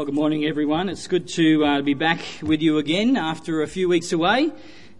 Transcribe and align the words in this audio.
Well, 0.00 0.06
good 0.06 0.14
morning, 0.14 0.46
everyone. 0.46 0.88
It's 0.88 1.06
good 1.06 1.28
to 1.28 1.62
uh, 1.62 1.82
be 1.82 1.92
back 1.92 2.20
with 2.40 2.62
you 2.62 2.78
again 2.78 3.18
after 3.18 3.60
a 3.60 3.66
few 3.66 3.86
weeks 3.86 4.12
away, 4.12 4.50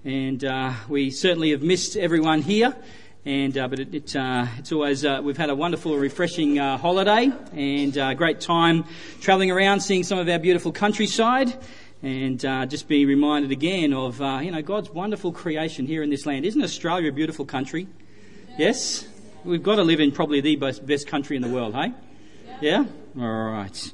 and 0.05 0.45
uh, 0.45 0.75
we 0.91 1.11
certainly 1.11 1.53
have 1.53 1.63
missed 1.63 1.97
everyone 1.97 2.43
here. 2.43 2.77
And 3.25 3.57
uh, 3.57 3.69
but 3.69 3.79
it, 3.79 3.95
it, 3.95 4.15
uh, 4.15 4.45
it's 4.59 4.73
always 4.73 5.03
uh, 5.07 5.23
we've 5.25 5.39
had 5.39 5.49
a 5.49 5.55
wonderful, 5.55 5.97
refreshing 5.97 6.59
uh, 6.59 6.77
holiday 6.77 7.33
and 7.55 7.97
a 7.97 8.15
great 8.15 8.43
time 8.43 8.85
travelling 9.23 9.51
around, 9.51 9.81
seeing 9.81 10.05
some 10.05 10.19
of 10.19 10.29
our 10.29 10.39
beautiful 10.39 10.71
countryside, 10.71 11.51
and 12.03 12.39
just 12.69 12.87
being 12.87 13.07
reminded 13.07 13.53
again 13.53 13.95
of 13.95 14.21
you 14.45 14.51
know 14.51 14.61
God's 14.61 14.91
wonderful 14.91 15.33
creation 15.33 15.87
here 15.87 16.03
in 16.03 16.11
this 16.11 16.27
land. 16.27 16.45
Isn't 16.45 16.63
Australia 16.63 17.09
a 17.09 17.13
beautiful 17.13 17.47
country? 17.47 17.89
Yes, 18.59 19.09
we've 19.47 19.63
got 19.63 19.77
to 19.77 19.83
live 19.83 20.01
in 20.01 20.13
probably 20.13 20.43
the 20.43 20.57
best, 20.57 20.85
best 20.85 21.07
country 21.07 21.37
in 21.37 21.43
the 21.43 21.49
world, 21.49 21.75
hey? 21.75 21.95
Yeah. 22.61 22.85
All 23.19 23.45
right. 23.53 23.93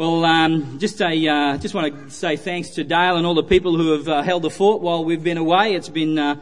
Well, 0.00 0.24
um, 0.24 0.78
just 0.78 1.02
a, 1.02 1.28
uh, 1.28 1.58
just 1.58 1.74
want 1.74 1.94
to 1.94 2.10
say 2.10 2.36
thanks 2.36 2.70
to 2.70 2.84
Dale 2.84 3.18
and 3.18 3.26
all 3.26 3.34
the 3.34 3.42
people 3.42 3.76
who 3.76 3.92
have 3.92 4.08
uh, 4.08 4.22
held 4.22 4.40
the 4.40 4.48
fort 4.48 4.80
while 4.80 5.04
we've 5.04 5.22
been 5.22 5.36
away. 5.36 5.74
It's 5.74 5.90
been 5.90 6.18
uh, 6.18 6.40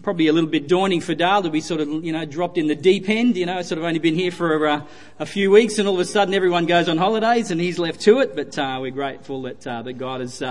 probably 0.00 0.28
a 0.28 0.32
little 0.32 0.48
bit 0.48 0.68
daunting 0.68 1.02
for 1.02 1.14
Dale 1.14 1.42
to 1.42 1.50
be 1.50 1.60
sort 1.60 1.82
of, 1.82 2.02
you 2.02 2.12
know, 2.12 2.24
dropped 2.24 2.56
in 2.56 2.66
the 2.66 2.74
deep 2.74 3.10
end. 3.10 3.36
You 3.36 3.44
know, 3.44 3.60
sort 3.60 3.78
of 3.78 3.84
only 3.84 3.98
been 3.98 4.14
here 4.14 4.30
for 4.30 4.66
uh, 4.66 4.86
a 5.18 5.26
few 5.26 5.50
weeks, 5.50 5.78
and 5.78 5.86
all 5.86 5.92
of 5.92 6.00
a 6.00 6.06
sudden 6.06 6.32
everyone 6.32 6.64
goes 6.64 6.88
on 6.88 6.96
holidays, 6.96 7.50
and 7.50 7.60
he's 7.60 7.78
left 7.78 8.00
to 8.04 8.20
it. 8.20 8.34
But 8.34 8.58
uh, 8.58 8.78
we're 8.80 8.90
grateful 8.90 9.42
that 9.42 9.66
uh, 9.66 9.82
that 9.82 9.98
God 9.98 10.22
has 10.22 10.42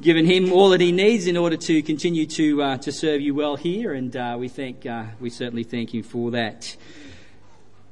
given 0.00 0.24
him 0.24 0.52
all 0.52 0.68
that 0.68 0.80
he 0.80 0.92
needs 0.92 1.26
in 1.26 1.36
order 1.36 1.56
to 1.56 1.82
continue 1.82 2.26
to 2.26 2.78
to 2.78 2.92
serve 2.92 3.20
you 3.20 3.34
well 3.34 3.56
here, 3.56 3.92
and 3.92 4.14
we 4.38 4.46
thank 4.46 4.86
we 5.18 5.30
certainly 5.30 5.64
thank 5.64 5.92
him 5.92 6.04
for 6.04 6.30
that. 6.30 6.76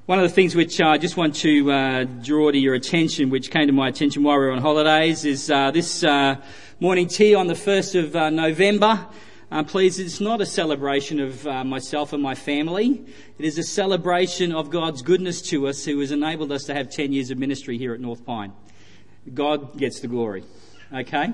One 0.06 0.18
of 0.18 0.28
the 0.28 0.34
things 0.34 0.56
which 0.56 0.80
I 0.80 0.98
just 0.98 1.16
want 1.16 1.36
to 1.36 1.70
uh, 1.70 2.04
draw 2.04 2.50
to 2.50 2.58
your 2.58 2.74
attention, 2.74 3.30
which 3.30 3.50
came 3.50 3.68
to 3.68 3.72
my 3.72 3.88
attention 3.88 4.24
while 4.24 4.38
we 4.38 4.46
were 4.46 4.52
on 4.52 4.58
holidays, 4.58 5.24
is 5.24 5.50
uh, 5.50 5.70
this 5.70 6.02
uh, 6.02 6.36
morning 6.80 7.06
tea 7.06 7.34
on 7.34 7.46
the 7.46 7.54
1st 7.54 8.04
of 8.04 8.16
uh, 8.16 8.30
November. 8.30 9.06
Uh, 9.52 9.62
please, 9.62 10.00
it's 10.00 10.20
not 10.20 10.40
a 10.40 10.46
celebration 10.46 11.20
of 11.20 11.46
uh, 11.46 11.62
myself 11.62 12.12
and 12.12 12.22
my 12.22 12.34
family. 12.34 13.04
It 13.38 13.44
is 13.44 13.58
a 13.58 13.62
celebration 13.62 14.52
of 14.52 14.70
God's 14.70 15.02
goodness 15.02 15.42
to 15.42 15.68
us 15.68 15.84
who 15.84 16.00
has 16.00 16.10
enabled 16.10 16.50
us 16.50 16.64
to 16.64 16.74
have 16.74 16.90
10 16.90 17.12
years 17.12 17.30
of 17.30 17.38
ministry 17.38 17.78
here 17.78 17.94
at 17.94 18.00
North 18.00 18.24
Pine. 18.24 18.52
God 19.32 19.76
gets 19.78 20.00
the 20.00 20.08
glory. 20.08 20.42
Okay? 20.92 21.28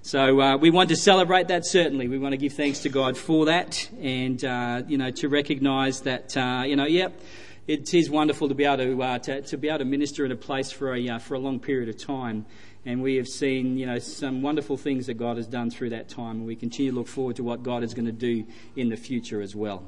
So 0.00 0.40
uh, 0.40 0.56
we 0.56 0.70
want 0.70 0.90
to 0.90 0.96
celebrate 0.96 1.48
that 1.48 1.66
certainly. 1.66 2.06
We 2.06 2.18
want 2.18 2.32
to 2.32 2.38
give 2.38 2.52
thanks 2.52 2.78
to 2.80 2.88
God 2.88 3.18
for 3.18 3.46
that, 3.46 3.90
and 4.00 4.42
uh, 4.44 4.84
you 4.86 4.96
know 4.96 5.10
to 5.10 5.28
recognise 5.28 6.02
that 6.02 6.36
uh, 6.36 6.62
you 6.64 6.76
know, 6.76 6.86
yep, 6.86 7.20
it 7.66 7.92
is 7.92 8.08
wonderful 8.08 8.48
to 8.48 8.54
be 8.54 8.64
able 8.64 8.76
to, 8.76 9.02
uh, 9.02 9.18
to, 9.18 9.42
to, 9.42 9.56
be 9.56 9.68
able 9.68 9.78
to 9.78 9.84
minister 9.84 10.24
in 10.24 10.30
a 10.30 10.36
place 10.36 10.70
for 10.70 10.94
a, 10.94 11.08
uh, 11.08 11.18
for 11.18 11.34
a 11.34 11.38
long 11.38 11.58
period 11.58 11.88
of 11.88 11.98
time. 11.98 12.46
And 12.84 13.02
we 13.02 13.16
have 13.16 13.26
seen, 13.26 13.76
you 13.76 13.86
know, 13.86 13.98
some 13.98 14.42
wonderful 14.42 14.76
things 14.76 15.06
that 15.06 15.14
God 15.14 15.36
has 15.36 15.48
done 15.48 15.70
through 15.70 15.90
that 15.90 16.08
time. 16.08 16.36
And 16.36 16.46
we 16.46 16.54
continue 16.54 16.92
to 16.92 16.96
look 16.96 17.08
forward 17.08 17.36
to 17.36 17.42
what 17.42 17.64
God 17.64 17.82
is 17.82 17.94
going 17.94 18.06
to 18.06 18.12
do 18.12 18.44
in 18.76 18.88
the 18.88 18.96
future 18.96 19.40
as 19.40 19.56
well. 19.56 19.82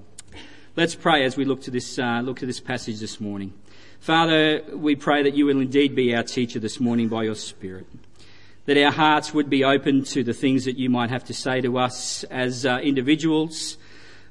Let's 0.75 0.97
pray 0.97 1.25
as 1.25 1.37
we 1.37 1.45
look 1.45 1.63
to 1.63 1.71
this, 1.71 1.99
uh, 1.99 2.21
look 2.25 2.41
to 2.41 2.47
this 2.47 2.61
passage 2.61 2.99
this 2.99 3.21
morning. 3.21 3.53
Father, 4.01 4.63
we 4.73 4.97
pray 4.97 5.23
that 5.23 5.35
you 5.35 5.47
will 5.47 5.61
indeed 5.61 5.95
be 5.95 6.15
our 6.15 6.25
teacher 6.25 6.59
this 6.59 6.81
morning 6.81 7.09
by 7.09 7.25
your 7.25 7.35
Spirit. 7.37 7.87
That 8.67 8.77
our 8.77 8.93
hearts 8.93 9.33
would 9.33 9.49
be 9.49 9.65
open 9.65 10.05
to 10.05 10.25
the 10.25 10.35
things 10.35 10.65
that 10.65 10.77
you 10.77 10.91
might 10.91 11.11
have 11.11 11.25
to 11.25 11.35
say 11.35 11.61
to 11.61 11.79
us 11.79 12.25
as 12.25 12.67
uh, 12.67 12.81
individuals, 12.83 13.77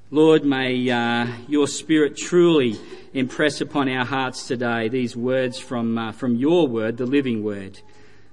Lord, 0.10 0.46
may 0.46 0.90
uh, 0.90 1.28
your 1.50 1.68
Spirit 1.68 2.16
truly 2.16 2.80
impress 3.14 3.60
upon 3.60 3.90
our 3.90 4.06
hearts 4.06 4.48
today 4.48 4.88
these 4.88 5.18
words 5.18 5.60
from, 5.60 5.98
uh, 5.98 6.14
from 6.14 6.38
your 6.38 6.66
word, 6.66 6.96
the 6.96 7.06
living 7.06 7.44
word, 7.44 7.82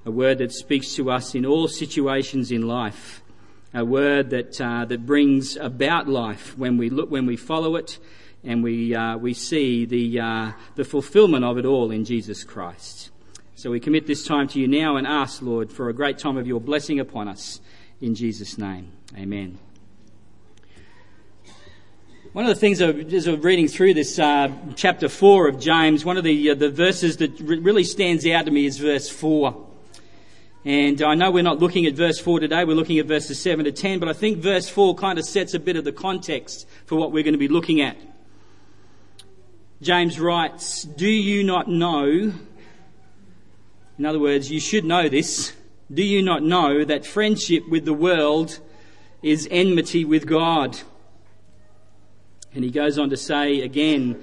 a 0.05 0.11
word 0.13 0.39
that 0.39 0.53
speaks 0.53 0.95
to 0.95 1.11
us 1.11 1.35
in 1.35 1.45
all 1.45 1.67
situations 1.67 2.53
in 2.53 2.69
life, 2.69 3.23
a 3.73 3.85
word 3.85 4.31
that, 4.31 4.61
uh, 4.61 4.85
that 4.85 5.05
brings 5.05 5.57
about 5.57 6.07
life 6.07 6.57
when 6.57 6.77
we, 6.77 6.91
look, 6.91 7.11
when 7.11 7.27
we 7.27 7.37
follow 7.37 7.75
it 7.75 7.99
and 8.45 8.63
we, 8.63 8.95
uh, 8.95 9.17
we 9.17 9.35
see 9.35 9.85
the, 9.85 10.21
uh, 10.21 10.53
the 10.77 10.85
fulfillment 10.85 11.45
of 11.45 11.59
it 11.59 11.67
all 11.67 11.91
in 11.91 12.05
Jesus 12.05 12.45
Christ. 12.45 13.11
So 13.57 13.73
we 13.73 13.81
commit 13.81 14.07
this 14.07 14.25
time 14.25 14.47
to 14.49 14.61
you 14.61 14.69
now 14.69 14.97
and 14.97 15.09
ask, 15.09 15.43
Lord, 15.43 15.73
for 15.73 15.89
a 15.89 15.93
great 15.93 16.19
time 16.19 16.37
of 16.37 16.47
your 16.47 16.61
blessing 16.61 17.01
upon 17.01 17.27
us. 17.27 17.61
In 18.01 18.15
Jesus' 18.15 18.59
name, 18.59 18.93
amen. 19.19 19.59
One 22.35 22.47
of 22.47 22.49
the 22.49 22.61
things 22.61 22.83
as 22.83 23.29
I'm 23.29 23.41
reading 23.43 23.69
through 23.69 23.95
this 23.95 24.19
uh, 24.19 24.51
chapter 24.75 25.09
4 25.09 25.47
of 25.47 25.61
James, 25.61 26.05
one 26.05 26.17
of 26.17 26.25
the, 26.25 26.51
uh, 26.51 26.57
the 26.57 26.69
verses 26.69 27.19
that 27.19 27.39
really 27.39 27.85
stands 27.85 28.27
out 28.27 28.47
to 28.47 28.51
me 28.51 28.67
is 28.67 28.77
verse 28.77 29.09
4. 29.09 29.65
And 30.65 31.01
I 31.01 31.15
know 31.15 31.31
we're 31.31 31.45
not 31.45 31.61
looking 31.61 31.87
at 31.87 31.95
verse 31.95 32.19
4 32.19 32.41
today, 32.41 32.65
we're 32.65 32.75
looking 32.75 32.99
at 32.99 33.07
verses 33.07 33.39
7 33.39 33.67
to 33.67 33.71
10, 33.71 34.01
but 34.01 34.09
I 34.09 34.15
think 34.15 34.39
verse 34.39 34.69
4 34.69 34.97
kind 34.97 35.17
of 35.21 35.25
sets 35.25 35.55
a 35.55 35.61
bit 35.61 35.77
of 35.77 35.85
the 35.85 35.93
context 35.93 36.67
for 36.87 36.97
what 36.97 37.13
we're 37.13 37.23
going 37.23 37.35
to 37.35 37.39
be 37.39 37.47
looking 37.47 37.81
at. 37.81 37.97
James 39.81 40.19
writes, 40.19 40.83
Do 40.83 41.09
you 41.09 41.45
not 41.45 41.69
know, 41.69 42.33
in 43.97 44.05
other 44.05 44.19
words, 44.19 44.51
you 44.51 44.59
should 44.59 44.85
know 44.85 45.09
this, 45.09 45.53
do 45.93 46.03
you 46.03 46.21
not 46.21 46.43
know 46.43 46.85
that 46.85 47.07
friendship 47.07 47.69
with 47.69 47.85
the 47.85 47.95
world 47.95 48.59
is 49.23 49.47
enmity 49.53 50.05
with 50.05 50.27
God? 50.27 50.81
And 52.55 52.63
he 52.63 52.71
goes 52.71 52.99
on 52.99 53.11
to 53.11 53.17
say 53.17 53.61
again 53.61 54.23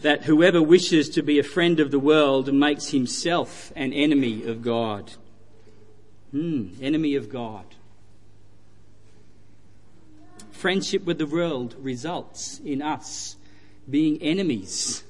that 0.00 0.24
whoever 0.24 0.62
wishes 0.62 1.08
to 1.10 1.22
be 1.22 1.38
a 1.38 1.42
friend 1.42 1.80
of 1.80 1.90
the 1.90 1.98
world 1.98 2.52
makes 2.52 2.88
himself 2.88 3.72
an 3.76 3.92
enemy 3.92 4.44
of 4.44 4.62
God. 4.62 5.12
Hmm, 6.30 6.68
enemy 6.80 7.14
of 7.14 7.28
God. 7.28 7.64
Friendship 10.52 11.04
with 11.04 11.18
the 11.18 11.26
world 11.26 11.74
results 11.78 12.60
in 12.64 12.82
us 12.82 13.36
being 13.88 14.20
enemies 14.22 15.02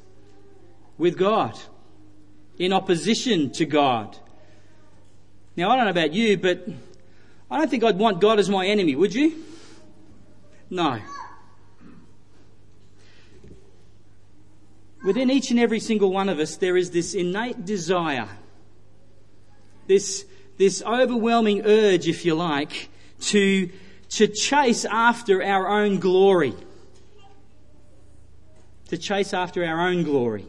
with 0.96 1.16
God, 1.16 1.58
in 2.58 2.72
opposition 2.72 3.50
to 3.52 3.64
God. 3.64 4.16
Now, 5.56 5.70
I 5.70 5.76
don't 5.76 5.84
know 5.86 5.90
about 5.90 6.12
you, 6.12 6.36
but 6.36 6.66
I 7.50 7.58
don't 7.58 7.70
think 7.70 7.84
I'd 7.84 7.98
want 7.98 8.20
God 8.20 8.38
as 8.38 8.48
my 8.48 8.66
enemy, 8.66 8.94
would 8.94 9.14
you? 9.14 9.42
No. 10.70 11.00
Within 15.08 15.30
each 15.30 15.50
and 15.50 15.58
every 15.58 15.80
single 15.80 16.12
one 16.12 16.28
of 16.28 16.38
us, 16.38 16.56
there 16.56 16.76
is 16.76 16.90
this 16.90 17.14
innate 17.14 17.64
desire, 17.64 18.28
this, 19.86 20.26
this 20.58 20.82
overwhelming 20.82 21.64
urge, 21.64 22.06
if 22.06 22.26
you 22.26 22.34
like, 22.34 22.90
to, 23.18 23.70
to 24.10 24.26
chase 24.26 24.84
after 24.84 25.42
our 25.42 25.66
own 25.66 25.98
glory. 25.98 26.52
To 28.88 28.98
chase 28.98 29.32
after 29.32 29.64
our 29.64 29.88
own 29.88 30.02
glory. 30.02 30.44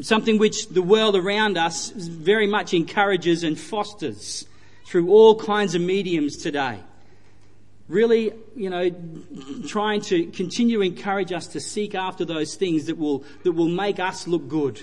Something 0.00 0.38
which 0.38 0.68
the 0.68 0.82
world 0.82 1.14
around 1.14 1.56
us 1.56 1.90
very 1.90 2.48
much 2.48 2.74
encourages 2.74 3.44
and 3.44 3.56
fosters 3.56 4.48
through 4.84 5.10
all 5.10 5.38
kinds 5.38 5.76
of 5.76 5.80
mediums 5.80 6.36
today 6.38 6.80
really, 7.88 8.32
you 8.56 8.70
know, 8.70 8.90
trying 9.66 10.00
to 10.00 10.26
continue 10.26 10.78
to 10.78 10.84
encourage 10.84 11.32
us 11.32 11.46
to 11.48 11.60
seek 11.60 11.94
after 11.94 12.24
those 12.24 12.54
things 12.54 12.86
that 12.86 12.96
will, 12.96 13.24
that 13.42 13.52
will 13.52 13.68
make 13.68 13.98
us 13.98 14.26
look 14.26 14.48
good 14.48 14.82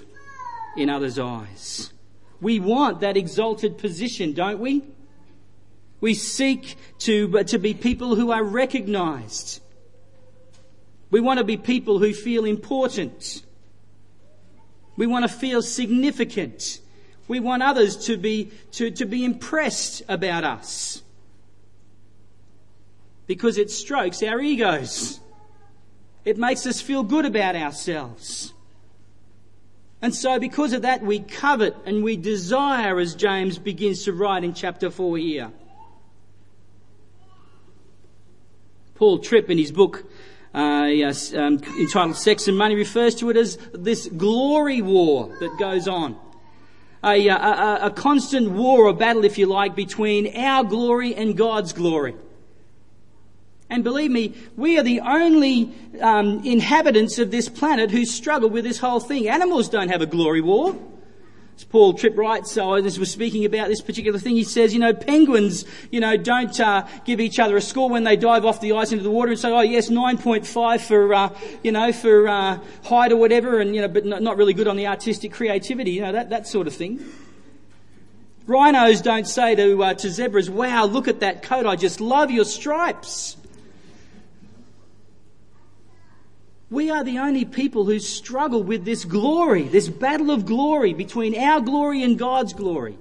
in 0.78 0.90
others' 0.90 1.18
eyes. 1.18 1.92
We 2.40 2.60
want 2.60 3.02
that 3.02 3.18
exalted 3.18 3.78
position, 3.78 4.34
don't 4.34 4.60
we? 4.60 4.84
We 6.00 6.14
seek 6.16 6.76
to, 7.00 7.44
to 7.44 7.58
be 7.60 7.74
people 7.74 8.16
who 8.16 8.32
are 8.32 8.44
recognized. 8.44 9.62
We 11.12 11.20
want 11.20 11.40
to 11.40 11.44
be 11.44 11.58
people 11.58 12.00
who 12.00 12.14
feel 12.14 12.46
important. 12.46 13.44
We 14.96 15.06
want 15.06 15.24
to 15.24 15.30
feel 15.30 15.62
significant. 15.62 16.80
We 17.28 17.40
want 17.40 17.62
others 17.62 17.98
to 18.08 18.18
be, 18.18 18.52
to, 18.74 18.90
to 18.92 19.06
be 19.06 19.24
impressed 19.24 20.02
about 20.08 20.44
us 20.44 21.04
because 23.28 23.58
it 23.58 23.72
strokes 23.72 24.24
our 24.24 24.40
egos. 24.40 25.20
It 26.26 26.38
makes 26.38 26.66
us 26.66 26.82
feel 26.82 27.04
good 27.04 27.26
about 27.26 27.56
ourselves. 27.56 28.54
And 30.02 30.14
so, 30.16 30.40
because 30.40 30.74
of 30.74 30.82
that, 30.82 31.04
we 31.04 31.20
covet 31.20 31.76
and 31.86 32.04
we 32.04 32.18
desire, 32.18 33.00
as 33.00 33.14
James 33.14 33.60
begins 33.60 34.04
to 34.06 34.14
write 34.14 34.44
in 34.44 34.54
chapter 34.54 34.90
4 34.90 35.18
here. 35.18 35.52
Paul 38.96 39.20
Tripp, 39.20 39.50
in 39.50 39.58
his 39.58 39.72
book 39.72 40.06
uh, 40.54 40.90
yes, 40.92 41.34
um, 41.34 41.62
entitled 41.80 42.18
Sex 42.18 42.48
and 42.48 42.58
Money, 42.58 42.76
refers 42.76 43.16
to 43.16 43.30
it 43.30 43.38
as 43.38 43.58
this 43.74 44.08
glory 44.08 44.82
war 44.82 45.36
that 45.40 45.58
goes 45.58 45.88
on. 45.88 46.18
A, 47.04 47.28
a, 47.30 47.80
a 47.84 47.92
constant 47.92 48.52
war 48.52 48.86
or 48.88 48.94
battle, 48.94 49.24
if 49.24 49.38
you 49.38 49.46
like, 49.46 49.76
between 49.76 50.36
our 50.36 50.64
glory 50.64 51.16
and 51.16 51.38
God's 51.38 51.74
glory. 51.74 52.16
And 53.72 53.86
believe 53.86 54.12
me, 54.12 54.34
we 54.58 54.78
are 54.78 54.84
the 54.84 55.00
only 55.00 55.74
um, 56.02 56.44
inhabitants 56.44 57.18
of 57.20 57.32
this 57.32 57.48
planet 57.48 57.90
who 57.90 58.04
struggle 58.04 58.50
with 58.50 58.66
this 58.66 58.80
whole 58.80 59.00
thing. 59.00 59.30
Animals 59.30 59.70
don't 59.70 59.88
have 59.88 60.02
a 60.02 60.06
glory 60.06 60.42
war. 60.42 60.78
As 61.56 61.64
Paul 61.64 61.94
Tripp 61.94 62.18
writes, 62.18 62.52
so 62.52 62.74
I 62.74 62.82
was 62.82 63.10
speaking 63.10 63.46
about 63.46 63.70
this 63.70 63.80
particular 63.80 64.20
thing. 64.20 64.36
He 64.36 64.44
says, 64.44 64.74
you 64.74 64.80
know, 64.82 64.94
penguins, 64.94 65.64
you 65.90 66.02
know, 66.02 66.18
don't 66.18 66.60
uh, 66.60 66.86
give 67.06 67.22
each 67.22 67.40
other 67.40 67.56
a 67.56 67.62
score 67.62 67.90
when 67.90 68.04
they 68.04 68.18
dive 68.18 68.44
off 68.44 68.60
the 68.60 68.74
ice 68.74 68.92
into 68.92 69.06
the 69.06 69.12
water 69.12 69.32
and 69.32 69.40
say, 69.40 69.50
oh 69.50 69.62
yes, 69.62 69.90
9.5 69.90 70.82
for, 70.82 71.14
uh, 71.14 71.30
you 71.64 71.72
know, 71.72 71.94
for 71.94 72.28
uh, 72.28 72.60
height 72.84 73.14
or 73.14 73.18
whatever, 73.18 73.62
and 73.62 73.74
you 73.74 73.82
know, 73.82 73.88
but 73.88 74.06
not 74.06 74.36
really 74.36 74.54
good 74.54 74.68
on 74.68 74.76
the 74.76 74.88
artistic 74.88 75.32
creativity, 75.32 75.92
you 75.92 76.02
know, 76.02 76.12
that 76.12 76.30
that 76.30 76.46
sort 76.46 76.68
of 76.68 76.74
thing. 76.74 77.00
Rhinos 78.48 79.00
don't 79.00 79.28
say 79.28 79.56
to 79.56 79.82
uh, 79.82 79.94
to 79.94 80.10
zebras, 80.10 80.50
"Wow, 80.50 80.86
look 80.86 81.08
at 81.08 81.22
that 81.22 81.42
coat! 81.42 81.66
I 81.66 81.78
just 81.78 82.02
love 82.02 82.32
your 82.32 82.44
stripes." 82.44 83.38
We 86.72 86.90
are 86.90 87.04
the 87.04 87.20
only 87.20 87.44
people 87.44 87.84
who 87.84 88.00
struggle 88.00 88.64
with 88.64 88.86
this 88.86 89.04
glory, 89.04 89.64
this 89.64 89.90
battle 89.90 90.32
of 90.32 90.46
glory 90.46 90.94
between 90.94 91.38
our 91.38 91.60
glory 91.60 92.02
and 92.02 92.18
God's 92.18 92.54
glory. 92.54 92.98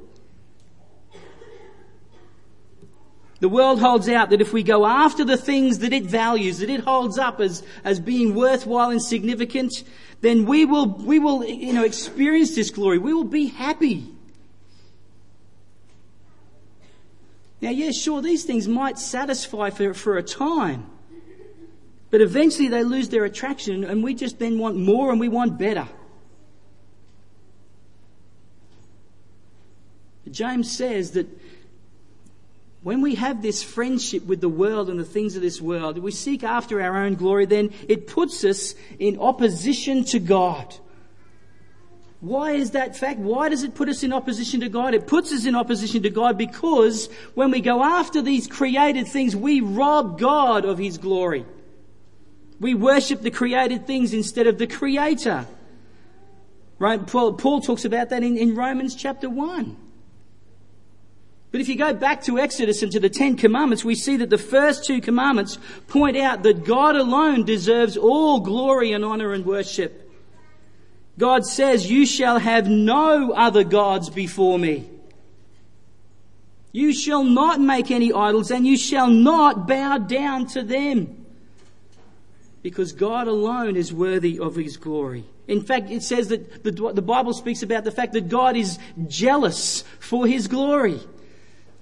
The 3.38 3.48
world 3.48 3.80
holds 3.80 4.08
out 4.08 4.30
that 4.30 4.40
if 4.40 4.52
we 4.52 4.64
go 4.64 4.84
after 4.84 5.24
the 5.24 5.36
things 5.36 5.78
that 5.78 5.92
it 5.92 6.02
values, 6.02 6.58
that 6.58 6.68
it 6.68 6.80
holds 6.80 7.16
up 7.16 7.40
as, 7.40 7.62
as 7.84 8.00
being 8.00 8.34
worthwhile 8.34 8.90
and 8.90 9.00
significant, 9.00 9.84
then 10.20 10.46
we 10.46 10.64
will, 10.64 10.86
we 10.86 11.20
will, 11.20 11.44
you 11.44 11.72
know, 11.72 11.84
experience 11.84 12.56
this 12.56 12.70
glory. 12.70 12.98
We 12.98 13.14
will 13.14 13.22
be 13.22 13.46
happy. 13.46 14.08
Now, 17.60 17.70
yeah, 17.70 17.92
sure, 17.92 18.20
these 18.20 18.44
things 18.44 18.66
might 18.66 18.98
satisfy 18.98 19.70
for, 19.70 19.94
for 19.94 20.18
a 20.18 20.24
time. 20.24 20.90
But 22.10 22.20
eventually 22.20 22.68
they 22.68 22.82
lose 22.82 23.08
their 23.08 23.24
attraction 23.24 23.84
and 23.84 24.02
we 24.02 24.14
just 24.14 24.38
then 24.38 24.58
want 24.58 24.76
more 24.76 25.10
and 25.10 25.20
we 25.20 25.28
want 25.28 25.58
better. 25.58 25.88
James 30.30 30.70
says 30.70 31.12
that 31.12 31.26
when 32.82 33.02
we 33.02 33.16
have 33.16 33.42
this 33.42 33.62
friendship 33.62 34.24
with 34.24 34.40
the 34.40 34.48
world 34.48 34.88
and 34.88 34.98
the 34.98 35.04
things 35.04 35.36
of 35.36 35.42
this 35.42 35.60
world, 35.60 35.98
we 35.98 36.10
seek 36.10 36.42
after 36.42 36.80
our 36.80 36.96
own 36.96 37.14
glory, 37.14 37.46
then 37.46 37.72
it 37.88 38.06
puts 38.06 38.44
us 38.44 38.74
in 38.98 39.18
opposition 39.18 40.04
to 40.04 40.18
God. 40.18 40.74
Why 42.20 42.52
is 42.52 42.72
that 42.72 42.96
fact? 42.96 43.18
Why 43.18 43.48
does 43.48 43.64
it 43.64 43.74
put 43.74 43.88
us 43.88 44.02
in 44.02 44.12
opposition 44.12 44.60
to 44.60 44.68
God? 44.68 44.94
It 44.94 45.06
puts 45.06 45.32
us 45.32 45.46
in 45.46 45.54
opposition 45.54 46.02
to 46.02 46.10
God 46.10 46.36
because 46.36 47.08
when 47.34 47.50
we 47.50 47.60
go 47.60 47.82
after 47.82 48.20
these 48.20 48.46
created 48.46 49.08
things, 49.08 49.34
we 49.34 49.60
rob 49.60 50.18
God 50.18 50.64
of 50.64 50.78
His 50.78 50.98
glory. 50.98 51.46
We 52.60 52.74
worship 52.74 53.22
the 53.22 53.30
created 53.30 53.86
things 53.86 54.12
instead 54.12 54.46
of 54.46 54.58
the 54.58 54.66
Creator. 54.66 55.46
Right? 56.78 57.04
Paul, 57.04 57.32
Paul 57.32 57.62
talks 57.62 57.86
about 57.86 58.10
that 58.10 58.22
in, 58.22 58.36
in 58.36 58.54
Romans 58.54 58.94
chapter 58.94 59.28
1. 59.28 59.76
But 61.52 61.60
if 61.60 61.68
you 61.68 61.76
go 61.76 61.92
back 61.92 62.22
to 62.24 62.38
Exodus 62.38 62.82
and 62.82 62.92
to 62.92 63.00
the 63.00 63.08
Ten 63.08 63.36
Commandments, 63.36 63.84
we 63.84 63.94
see 63.94 64.16
that 64.18 64.30
the 64.30 64.38
first 64.38 64.84
two 64.84 65.00
commandments 65.00 65.58
point 65.88 66.16
out 66.16 66.42
that 66.44 66.64
God 66.64 66.94
alone 66.94 67.44
deserves 67.44 67.96
all 67.96 68.40
glory 68.40 68.92
and 68.92 69.04
honor 69.04 69.32
and 69.32 69.44
worship. 69.44 70.08
God 71.18 71.44
says, 71.44 71.90
you 71.90 72.06
shall 72.06 72.38
have 72.38 72.68
no 72.68 73.32
other 73.32 73.64
gods 73.64 74.10
before 74.10 74.58
me. 74.58 74.88
You 76.72 76.92
shall 76.92 77.24
not 77.24 77.60
make 77.60 77.90
any 77.90 78.12
idols 78.12 78.50
and 78.52 78.64
you 78.64 78.76
shall 78.76 79.08
not 79.08 79.66
bow 79.66 79.98
down 79.98 80.46
to 80.48 80.62
them 80.62 81.19
because 82.62 82.92
God 82.92 83.26
alone 83.26 83.76
is 83.76 83.92
worthy 83.92 84.38
of 84.38 84.56
his 84.56 84.76
glory. 84.76 85.24
In 85.48 85.62
fact, 85.62 85.90
it 85.90 86.02
says 86.02 86.28
that 86.28 86.62
the, 86.62 86.70
the 86.70 87.02
Bible 87.02 87.32
speaks 87.32 87.62
about 87.62 87.84
the 87.84 87.90
fact 87.90 88.12
that 88.12 88.28
God 88.28 88.56
is 88.56 88.78
jealous 89.08 89.82
for 89.98 90.26
his 90.26 90.46
glory. 90.46 91.00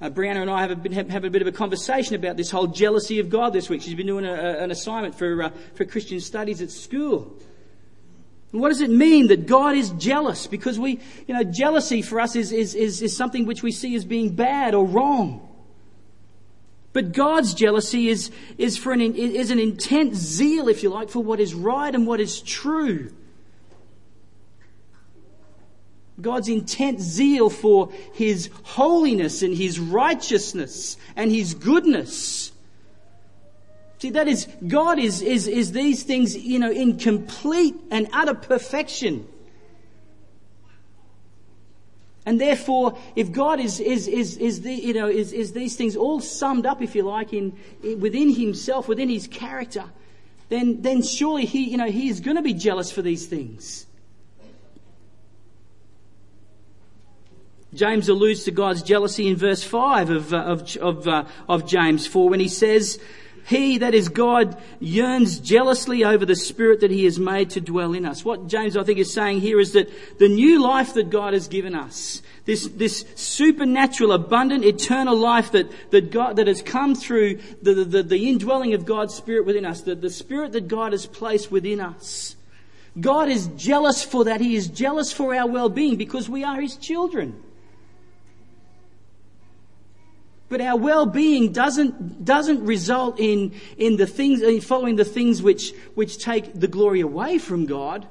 Uh, 0.00 0.08
Brianna 0.10 0.42
and 0.42 0.50
I 0.50 0.66
have 0.66 0.82
been, 0.82 0.92
have 0.92 1.24
a 1.24 1.30
bit 1.30 1.42
of 1.42 1.48
a 1.48 1.52
conversation 1.52 2.14
about 2.14 2.36
this 2.36 2.50
whole 2.50 2.68
jealousy 2.68 3.18
of 3.18 3.30
God 3.30 3.52
this 3.52 3.68
week. 3.68 3.82
She's 3.82 3.94
been 3.94 4.06
doing 4.06 4.24
a, 4.24 4.32
a, 4.32 4.62
an 4.62 4.70
assignment 4.70 5.16
for, 5.16 5.42
uh, 5.42 5.50
for 5.74 5.84
Christian 5.84 6.20
studies 6.20 6.62
at 6.62 6.70
school. 6.70 7.36
And 8.52 8.60
what 8.60 8.68
does 8.68 8.80
it 8.80 8.90
mean 8.90 9.26
that 9.26 9.46
God 9.46 9.76
is 9.76 9.90
jealous? 9.90 10.46
Because 10.46 10.78
we, 10.78 11.00
you 11.26 11.34
know, 11.34 11.42
jealousy 11.42 12.00
for 12.00 12.20
us 12.20 12.36
is, 12.36 12.52
is, 12.52 12.74
is, 12.76 13.02
is 13.02 13.16
something 13.16 13.44
which 13.44 13.62
we 13.62 13.72
see 13.72 13.94
as 13.96 14.04
being 14.04 14.34
bad 14.34 14.74
or 14.74 14.86
wrong. 14.86 15.47
But 16.92 17.12
God's 17.12 17.54
jealousy 17.54 18.08
is, 18.08 18.30
is, 18.56 18.78
for 18.78 18.92
an, 18.92 19.00
is 19.00 19.50
an 19.50 19.58
intense 19.58 20.16
zeal, 20.16 20.68
if 20.68 20.82
you 20.82 20.88
like, 20.88 21.10
for 21.10 21.22
what 21.22 21.38
is 21.38 21.54
right 21.54 21.94
and 21.94 22.06
what 22.06 22.20
is 22.20 22.40
true. 22.40 23.12
God's 26.20 26.48
intense 26.48 27.02
zeal 27.02 27.50
for 27.50 27.92
His 28.14 28.50
holiness 28.62 29.42
and 29.42 29.54
His 29.54 29.78
righteousness 29.78 30.96
and 31.14 31.30
His 31.30 31.54
goodness. 31.54 32.52
See, 33.98 34.10
that 34.10 34.28
is, 34.28 34.48
God 34.66 34.98
is, 34.98 35.22
is, 35.22 35.46
is 35.46 35.72
these 35.72 36.04
things, 36.04 36.36
you 36.36 36.58
know, 36.58 36.70
in 36.70 36.98
complete 36.98 37.74
and 37.90 38.08
utter 38.12 38.34
perfection. 38.34 39.26
And 42.28 42.38
therefore, 42.38 42.98
if 43.16 43.32
God 43.32 43.58
is, 43.58 43.80
is, 43.80 44.06
is, 44.06 44.36
is, 44.36 44.60
the, 44.60 44.74
you 44.74 44.92
know, 44.92 45.08
is, 45.08 45.32
is 45.32 45.54
these 45.54 45.76
things 45.76 45.96
all 45.96 46.20
summed 46.20 46.66
up, 46.66 46.82
if 46.82 46.94
you 46.94 47.02
like, 47.02 47.32
in, 47.32 47.56
in, 47.82 48.00
within 48.00 48.28
himself, 48.28 48.86
within 48.86 49.08
his 49.08 49.26
character, 49.26 49.86
then, 50.50 50.82
then 50.82 51.00
surely 51.02 51.46
he, 51.46 51.70
you 51.70 51.78
know, 51.78 51.86
he 51.86 52.10
is 52.10 52.20
going 52.20 52.36
to 52.36 52.42
be 52.42 52.52
jealous 52.52 52.92
for 52.92 53.00
these 53.00 53.24
things. 53.24 53.86
James 57.72 58.10
alludes 58.10 58.44
to 58.44 58.50
God's 58.50 58.82
jealousy 58.82 59.26
in 59.26 59.36
verse 59.36 59.64
5 59.64 60.10
of, 60.10 60.34
uh, 60.34 60.36
of, 60.36 60.76
of, 60.76 61.08
uh, 61.08 61.24
of 61.48 61.66
James 61.66 62.06
4 62.06 62.28
when 62.28 62.40
he 62.40 62.48
says, 62.48 62.98
he, 63.48 63.78
that 63.78 63.94
is 63.94 64.10
God, 64.10 64.60
yearns 64.78 65.38
jealously 65.38 66.04
over 66.04 66.26
the 66.26 66.36
Spirit 66.36 66.80
that 66.80 66.90
He 66.90 67.04
has 67.04 67.18
made 67.18 67.48
to 67.50 67.62
dwell 67.62 67.94
in 67.94 68.04
us. 68.04 68.22
What 68.22 68.46
James, 68.46 68.76
I 68.76 68.82
think, 68.82 68.98
is 68.98 69.10
saying 69.10 69.40
here 69.40 69.58
is 69.58 69.72
that 69.72 69.88
the 70.18 70.28
new 70.28 70.62
life 70.62 70.92
that 70.92 71.08
God 71.08 71.32
has 71.32 71.48
given 71.48 71.74
us, 71.74 72.20
this, 72.44 72.66
this 72.66 73.06
supernatural, 73.14 74.12
abundant, 74.12 74.66
eternal 74.66 75.16
life 75.16 75.52
that, 75.52 75.70
that 75.92 76.10
God, 76.10 76.36
that 76.36 76.46
has 76.46 76.60
come 76.60 76.94
through 76.94 77.40
the, 77.62 77.72
the, 77.72 78.02
the 78.02 78.28
indwelling 78.28 78.74
of 78.74 78.84
God's 78.84 79.14
Spirit 79.14 79.46
within 79.46 79.64
us, 79.64 79.80
the, 79.80 79.94
the 79.94 80.10
Spirit 80.10 80.52
that 80.52 80.68
God 80.68 80.92
has 80.92 81.06
placed 81.06 81.50
within 81.50 81.80
us. 81.80 82.36
God 83.00 83.30
is 83.30 83.46
jealous 83.56 84.04
for 84.04 84.24
that. 84.24 84.42
He 84.42 84.56
is 84.56 84.68
jealous 84.68 85.10
for 85.10 85.34
our 85.34 85.48
well-being 85.48 85.96
because 85.96 86.28
we 86.28 86.44
are 86.44 86.60
His 86.60 86.76
children. 86.76 87.42
But 90.48 90.60
our 90.60 90.76
well-being 90.76 91.52
doesn't, 91.52 92.24
doesn't 92.24 92.64
result 92.64 93.20
in, 93.20 93.52
in 93.76 93.96
the 93.96 94.06
things, 94.06 94.42
in 94.42 94.60
following 94.60 94.96
the 94.96 95.04
things 95.04 95.42
which, 95.42 95.72
which 95.94 96.18
take 96.18 96.54
the 96.54 96.68
glory 96.68 97.00
away 97.00 97.38
from 97.38 97.66
God. 97.66 98.06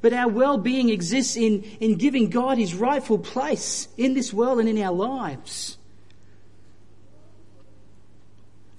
But 0.00 0.12
our 0.12 0.28
well-being 0.28 0.90
exists 0.90 1.36
in, 1.36 1.62
in 1.80 1.96
giving 1.96 2.30
God 2.30 2.58
his 2.58 2.74
rightful 2.74 3.18
place 3.18 3.88
in 3.96 4.14
this 4.14 4.32
world 4.32 4.60
and 4.60 4.68
in 4.68 4.80
our 4.80 4.92
lives. 4.92 5.77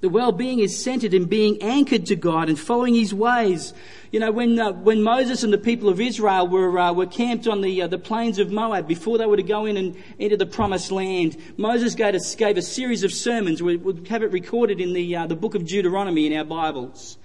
The 0.02 0.08
well-being 0.08 0.60
is 0.60 0.82
centered 0.82 1.14
in 1.14 1.26
being 1.26 1.62
anchored 1.62 2.06
to 2.06 2.16
God 2.16 2.48
and 2.48 2.58
following 2.58 2.96
His 2.96 3.14
ways. 3.14 3.74
You 4.12 4.22
know, 4.22 4.32
when 4.32 4.58
uh, 4.58 4.72
when 4.72 5.04
Moses 5.04 5.44
and 5.44 5.52
the 5.52 5.58
people 5.58 5.90
of 5.90 6.00
Israel 6.00 6.48
were 6.48 6.80
uh, 6.80 6.94
were 6.94 7.06
camped 7.06 7.48
on 7.48 7.60
the 7.60 7.82
uh, 7.82 7.88
the 7.88 7.98
plains 7.98 8.40
of 8.40 8.50
Moab 8.50 8.88
before 8.88 9.18
they 9.18 9.26
were 9.26 9.36
to 9.36 9.44
go 9.44 9.66
in 9.66 9.76
and 9.76 9.98
into 10.18 10.38
the 10.38 10.46
promised 10.46 10.90
land, 10.90 11.36
Moses 11.58 11.96
gave 11.96 12.16
a, 12.16 12.20
gave 12.38 12.56
a 12.56 12.62
series 12.62 13.04
of 13.04 13.12
sermons. 13.12 13.62
We 13.62 13.76
we 13.76 14.08
have 14.08 14.24
it 14.24 14.32
recorded 14.32 14.80
in 14.80 14.94
the 14.94 15.18
uh, 15.18 15.28
the 15.28 15.36
book 15.36 15.54
of 15.54 15.66
Deuteronomy 15.66 16.28
in 16.28 16.38
our 16.38 16.46
Bibles. 16.46 17.18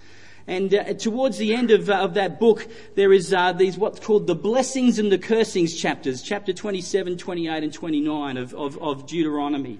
And 0.48 0.74
uh, 0.74 0.94
towards 0.94 1.38
the 1.38 1.54
end 1.54 1.70
of, 1.70 1.88
uh, 1.88 1.94
of 1.94 2.14
that 2.14 2.38
book, 2.40 2.66
there 2.96 3.12
is 3.12 3.32
uh, 3.32 3.52
these 3.52 3.78
what's 3.78 4.00
called 4.00 4.26
the 4.26 4.34
blessings 4.34 4.98
and 4.98 5.12
the 5.12 5.16
cursings 5.16 5.74
chapters, 5.74 6.22
chapter 6.22 6.52
27, 6.52 7.16
28, 7.16 7.62
and 7.62 7.72
29 7.72 8.36
of, 8.36 8.52
of, 8.52 8.76
of 8.82 9.06
Deuteronomy. 9.06 9.78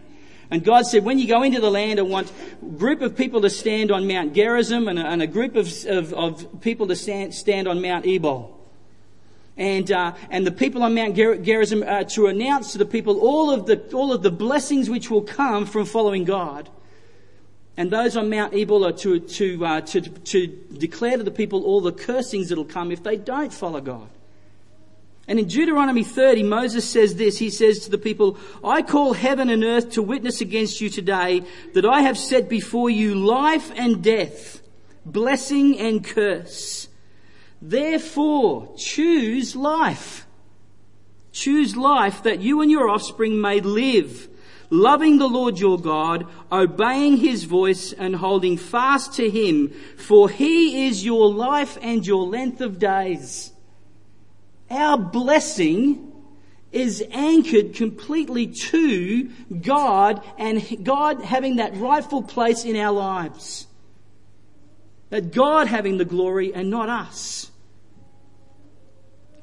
And 0.51 0.65
God 0.65 0.87
said, 0.87 1.05
when 1.05 1.19
you 1.19 1.27
go 1.27 1.43
into 1.43 1.61
the 1.61 1.71
land, 1.71 1.99
I 1.99 2.03
want 2.03 2.31
a 2.63 2.67
group 2.67 3.01
of 3.01 3.17
people 3.17 3.41
to 3.43 3.51
stand 3.51 3.91
on 3.91 4.07
Mount 4.07 4.35
Gerizim 4.35 4.89
and 4.89 4.99
a, 4.99 5.07
and 5.07 5.23
a 5.23 5.27
group 5.27 5.57
of, 5.57 5.69
of, 5.87 6.13
of, 6.13 6.61
people 6.61 6.87
to 6.89 6.97
stand, 6.97 7.35
stand 7.35 7.67
on 7.67 7.81
Mount 7.81 8.07
Ebal. 8.07 8.51
And, 9.57 9.91
uh, 9.91 10.15
and 10.31 10.47
the 10.47 10.53
people 10.53 10.83
on 10.83 10.95
Mount 10.95 11.17
Ger- 11.17 11.37
Gerizim 11.37 11.83
uh, 11.87 12.05
to 12.05 12.27
announce 12.27 12.73
to 12.73 12.79
the 12.79 12.85
people 12.85 13.21
all 13.21 13.51
of 13.51 13.67
the, 13.67 13.81
all 13.95 14.13
of 14.13 14.23
the 14.23 14.31
blessings 14.31 14.91
which 14.91 15.11
will 15.11 15.23
come 15.23 15.65
from 15.65 15.87
following 15.87 16.25
God. 16.25 16.69
And 17.77 17.91
those 17.91 18.17
on 18.17 18.31
Mount 18.31 18.55
Ebal 18.55 18.87
are 18.87 18.93
to, 18.93 19.19
to, 19.19 19.67
uh, 19.67 19.81
to, 19.81 20.01
to 20.01 20.47
declare 20.47 21.17
to 21.17 21.25
the 21.25 21.31
people 21.31 21.65
all 21.65 21.81
the 21.81 21.93
cursings 21.93 22.51
that 22.51 22.57
will 22.57 22.65
come 22.65 22.93
if 22.93 23.03
they 23.03 23.17
don't 23.17 23.53
follow 23.53 23.81
God. 23.81 24.09
And 25.26 25.38
in 25.38 25.47
Deuteronomy 25.47 26.04
30, 26.04 26.43
Moses 26.43 26.88
says 26.88 27.14
this. 27.14 27.38
He 27.38 27.50
says 27.50 27.81
to 27.81 27.90
the 27.90 27.99
people, 27.99 28.38
I 28.62 28.83
call 28.83 29.14
heaven 29.14 29.49
and 29.49 29.64
earth 29.64 29.90
to 29.93 30.02
witness 30.02 30.40
against 30.40 30.81
you 30.81 30.90
today 30.90 31.43
that 31.73 31.87
I 31.87 32.02
have 32.02 32.19
set 32.19 32.49
before 32.49 32.90
you 32.90 33.14
life 33.14 33.71
and 33.75 34.02
death, 34.02 34.61
blessing 35.07 35.78
and 35.78 36.04
curse. 36.04 36.88
Therefore, 37.62 38.75
choose 38.76 39.57
life 39.57 40.25
Choose 41.35 41.76
life 41.76 42.23
that 42.23 42.40
you 42.40 42.62
and 42.62 42.71
your 42.71 42.88
offspring 42.88 43.40
may 43.40 43.59
live, 43.59 44.28
loving 44.71 45.19
the 45.19 45.26
Lord 45.26 45.59
your 45.59 45.81
God, 45.81 46.28
obeying 46.50 47.16
his 47.16 47.43
voice 47.43 47.93
and 47.93 48.14
holding 48.14 48.57
fast 48.57 49.14
to 49.14 49.28
him, 49.28 49.71
for 49.97 50.31
he 50.31 50.87
is 50.87 51.04
your 51.04 51.28
life 51.28 51.76
and 51.83 52.07
your 52.07 52.25
length 52.25 52.61
of 52.61 52.78
days. 52.78 53.50
Our 54.75 54.99
blessing 54.99 56.12
is 56.73 57.04
anchored 57.12 57.75
completely 57.75 58.49
to 58.49 59.31
God 59.62 60.21
and 60.37 60.85
God 60.85 61.23
having 61.23 61.57
that 61.57 61.76
rightful 61.76 62.23
place 62.23 62.64
in 62.64 62.75
our 62.75 62.93
lives. 62.93 63.69
That 65.11 65.33
God 65.33 65.69
having 65.69 65.97
the 65.99 66.04
glory 66.04 66.52
and 66.52 66.71
not 66.71 66.88
us. 66.88 67.52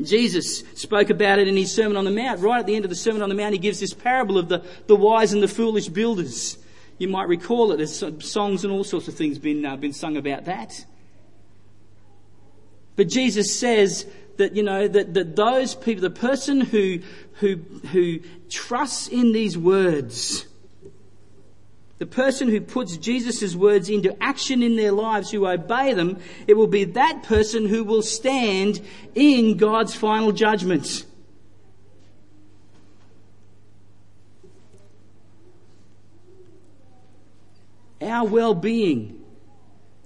Jesus 0.02 0.64
spoke 0.74 1.10
about 1.10 1.40
it 1.40 1.48
in 1.48 1.56
his 1.56 1.74
Sermon 1.74 1.96
on 1.96 2.04
the 2.04 2.12
Mount. 2.12 2.42
Right 2.42 2.60
at 2.60 2.66
the 2.66 2.76
end 2.76 2.84
of 2.84 2.90
the 2.90 2.96
Sermon 2.96 3.22
on 3.22 3.30
the 3.30 3.36
Mount, 3.36 3.54
he 3.54 3.60
gives 3.60 3.80
this 3.80 3.94
parable 3.94 4.38
of 4.38 4.50
the, 4.50 4.66
the 4.88 4.96
wise 4.98 5.32
and 5.32 5.42
the 5.42 5.48
foolish 5.48 5.88
builders. 5.88 6.58
You 6.98 7.08
might 7.08 7.30
recall 7.30 7.72
it. 7.72 7.78
There's 7.78 8.04
songs 8.30 8.66
and 8.66 8.74
all 8.74 8.84
sorts 8.84 9.08
of 9.08 9.14
things 9.14 9.40
been, 9.40 9.66
uh, 9.66 9.78
been 9.78 9.94
sung 9.94 10.18
about 10.18 10.46
that. 10.46 10.86
But 12.98 13.08
Jesus 13.08 13.56
says 13.58 14.06
that, 14.38 14.56
you 14.56 14.64
know, 14.64 14.88
that, 14.88 15.14
that 15.14 15.36
those 15.36 15.76
people, 15.76 16.02
the 16.02 16.10
person 16.10 16.62
who, 16.62 17.00
who, 17.34 17.58
who 17.92 18.20
trusts 18.50 19.08
in 19.08 19.32
these 19.34 19.58
words, 19.58 20.48
the 22.00 22.06
person 22.08 22.48
who 22.48 22.60
puts 22.60 22.98
Jesus' 22.98 23.56
words 23.56 23.88
into 23.88 24.16
action 24.24 24.64
in 24.64 24.76
their 24.76 24.92
lives, 24.92 25.30
who 25.30 25.46
obey 25.46 25.94
them, 25.94 26.20
it 26.48 26.56
will 26.56 26.66
be 26.66 26.84
that 26.84 27.22
person 27.22 27.68
who 27.68 27.84
will 27.84 28.02
stand 28.02 28.82
in 29.14 29.58
God's 29.58 29.94
final 29.94 30.32
judgment. 30.32 31.06
Our 38.02 38.26
well-being, 38.26 39.24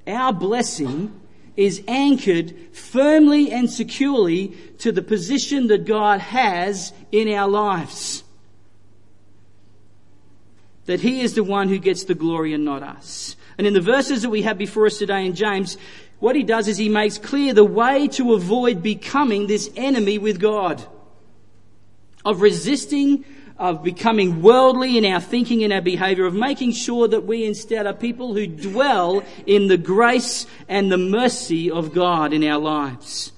our 0.06 0.34
blessing 0.34 1.18
is 1.58 1.84
anchored 1.88 2.54
firmly 2.74 3.52
and 3.52 3.70
securely 3.70 4.50
to 4.80 4.92
the 4.92 5.02
position 5.02 5.68
that 5.68 5.86
God 5.86 6.20
has 6.20 6.94
in 7.12 7.32
our 7.34 7.48
lives. 7.48 8.24
That 10.86 11.02
He 11.02 11.22
is 11.22 11.34
the 11.34 11.44
one 11.44 11.70
who 11.70 11.80
gets 11.80 12.04
the 12.04 12.16
glory 12.16 12.54
and 12.54 12.66
not 12.66 12.84
us. 12.84 13.36
And 13.58 13.66
in 13.66 13.74
the 13.74 13.82
verses 13.82 14.22
that 14.22 14.30
we 14.30 14.42
have 14.42 14.58
before 14.58 14.86
us 14.86 14.98
today 14.98 15.26
in 15.26 15.34
James, 15.34 15.78
what 16.20 16.36
he 16.36 16.44
does 16.44 16.68
is 16.68 16.78
he 16.78 16.90
makes 16.90 17.18
clear 17.18 17.54
the 17.54 17.64
way 17.64 18.08
to 18.10 18.34
avoid 18.34 18.82
becoming 18.82 19.48
this 19.48 19.70
enemy 19.76 20.18
with 20.18 20.40
God. 20.40 20.84
Of 22.24 22.42
resisting 22.42 23.24
of 23.58 23.84
becoming 23.84 24.42
worldly 24.42 24.98
in 24.98 25.06
our 25.06 25.22
thinking 25.22 25.64
and 25.64 25.72
our 25.72 25.82
behavior, 25.82 26.26
of 26.26 26.34
making 26.34 26.74
sure 26.74 27.08
that 27.08 27.26
we 27.26 27.46
instead 27.46 27.88
are 27.88 27.94
people 27.94 28.34
who 28.34 28.46
dwell 28.46 29.24
in 29.46 29.68
the 29.68 29.78
grace 29.78 30.46
and 30.68 30.92
the 30.92 30.98
mercy 30.98 31.72
of 31.72 31.94
God 31.94 32.34
in 32.34 32.44
our 32.44 32.60
lives. 32.60 33.32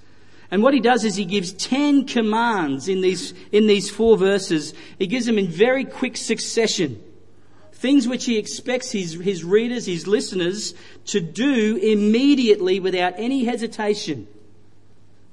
And 0.50 0.64
what 0.64 0.74
he 0.74 0.80
does 0.80 1.04
is 1.04 1.16
he 1.16 1.26
gives 1.26 1.52
ten 1.52 2.06
commands 2.06 2.88
in 2.88 3.02
these, 3.02 3.34
in 3.52 3.68
these 3.68 3.90
four 3.90 4.18
verses. 4.18 4.74
He 4.98 5.06
gives 5.06 5.26
them 5.26 5.38
in 5.38 5.48
very 5.48 5.84
quick 5.84 6.18
succession. 6.18 7.04
Things 7.74 8.08
which 8.08 8.26
he 8.26 8.38
expects 8.38 8.92
his, 8.92 9.14
his 9.14 9.44
readers, 9.44 9.86
his 9.86 10.08
listeners 10.08 10.74
to 11.08 11.20
do 11.20 11.78
immediately 11.78 12.80
without 12.80 13.14
any 13.18 13.44
hesitation. 13.44 14.28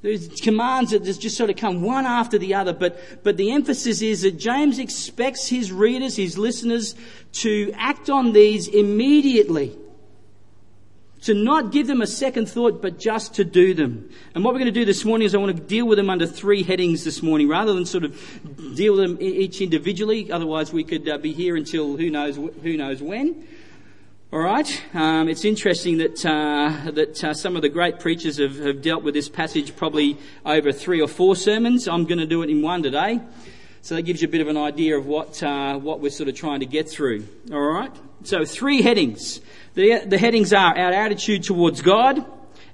There's 0.05 0.29
commands 0.39 0.91
that 0.91 1.03
just 1.03 1.35
sort 1.35 1.49
of 1.49 1.57
come 1.57 1.81
one 1.81 2.05
after 2.05 2.37
the 2.37 2.53
other, 2.53 2.75
but, 2.75 3.25
but 3.25 3.39
the 3.39 3.53
emphasis 3.53 4.03
is 4.03 4.21
that 4.21 4.33
James 4.33 4.79
expects 4.79 5.49
his 5.49 5.73
readers, 5.73 6.15
his 6.15 6.37
listeners, 6.37 6.95
to 7.33 7.73
act 7.75 8.11
on 8.11 8.35
these 8.35 8.69
immediately. 8.69 9.79
To 11.23 11.33
not 11.33 11.73
give 11.73 11.87
them 11.87 12.03
a 12.03 12.07
second 12.07 12.51
thought, 12.51 12.83
but 12.83 12.99
just 12.99 13.37
to 13.37 13.45
do 13.45 13.73
them. 13.73 14.11
And 14.35 14.45
what 14.45 14.53
we're 14.53 14.61
going 14.61 14.75
to 14.75 14.79
do 14.79 14.85
this 14.85 15.07
morning 15.07 15.25
is 15.25 15.35
I 15.35 15.39
want 15.39 15.57
to 15.57 15.63
deal 15.63 15.87
with 15.87 15.97
them 15.97 16.11
under 16.11 16.27
three 16.27 16.63
headings 16.63 17.03
this 17.03 17.23
morning, 17.23 17.49
rather 17.49 17.73
than 17.73 17.87
sort 17.87 18.05
of 18.05 18.77
deal 18.77 18.97
with 18.97 19.09
them 19.09 19.17
each 19.23 19.63
individually. 19.63 20.31
Otherwise, 20.31 20.71
we 20.71 20.85
could 20.85 21.09
uh, 21.09 21.17
be 21.17 21.33
here 21.33 21.57
until 21.57 21.97
who 21.97 22.11
knows 22.11 22.37
who 22.37 22.77
knows 22.77 23.01
when. 23.01 23.49
All 24.35 24.41
right. 24.41 24.83
Um, 24.95 25.29
it's 25.29 25.45
interesting 25.45 25.99
that 25.99 26.27
uh, 26.27 26.91
that 26.91 27.23
uh, 27.23 27.35
some 27.35 27.55
of 27.55 27.63
the 27.63 27.69
great 27.69 28.01
preachers 28.01 28.39
have, 28.39 28.59
have, 28.59 28.83
dealt 28.83 29.05
with 29.05 29.15
this 29.15 29.29
passage 29.29 29.77
probably 29.77 30.19
over 30.45 30.73
three 30.73 31.01
or 31.01 31.07
four 31.07 31.37
sermons. 31.37 31.87
I'm 31.87 32.05
going 32.05 32.19
to 32.19 32.27
do 32.27 32.43
it 32.43 32.51
in 32.51 32.61
one 32.61 32.83
today, 32.83 33.21
so 33.81 33.95
that 33.95 34.03
gives 34.03 34.23
you 34.23 34.27
a 34.27 34.31
bit 34.33 34.41
of 34.41 34.49
an 34.49 34.57
idea 34.57 34.99
of 34.99 35.07
what 35.07 35.41
uh, 35.41 35.79
what 35.79 36.01
we're 36.01 36.11
sort 36.11 36.29
of 36.29 36.35
trying 36.35 36.59
to 36.59 36.67
get 36.67 36.89
through. 36.89 37.29
All 37.53 37.61
right. 37.61 37.93
So 38.25 38.45
three 38.45 38.83
headings. 38.83 39.41
The 39.75 40.05
the 40.05 40.19
headings 40.19 40.53
are 40.53 40.77
our 40.77 40.93
attitude 40.93 41.45
towards 41.45 41.81
God, 41.81 42.27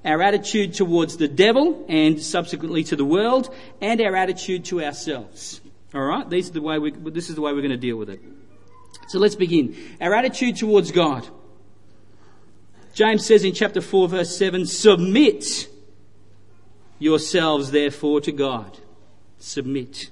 our 0.02 0.22
attitude 0.22 0.72
towards 0.72 1.18
the 1.18 1.28
devil, 1.28 1.84
and 1.90 2.22
subsequently 2.22 2.84
to 2.84 2.96
the 2.96 3.04
world, 3.04 3.54
and 3.82 4.00
our 4.00 4.16
attitude 4.16 4.64
to 4.64 4.82
ourselves. 4.82 5.60
All 5.92 6.00
right. 6.00 6.26
These 6.30 6.48
are 6.48 6.52
the 6.54 6.62
way 6.62 6.78
we, 6.78 6.90
this 6.90 7.28
is 7.28 7.34
the 7.34 7.42
way 7.42 7.52
we're 7.52 7.60
going 7.60 7.70
to 7.70 7.76
deal 7.76 7.98
with 7.98 8.08
it. 8.08 8.22
So 9.08 9.18
let's 9.18 9.34
begin. 9.34 9.76
Our 10.00 10.14
attitude 10.14 10.56
towards 10.56 10.90
God. 10.90 11.28
James 12.92 13.26
says 13.26 13.44
in 13.44 13.54
chapter 13.54 13.80
4 13.80 14.08
verse 14.08 14.36
7, 14.36 14.66
submit 14.66 15.68
yourselves 16.98 17.70
therefore 17.70 18.20
to 18.20 18.32
God. 18.32 18.78
Submit. 19.38 20.10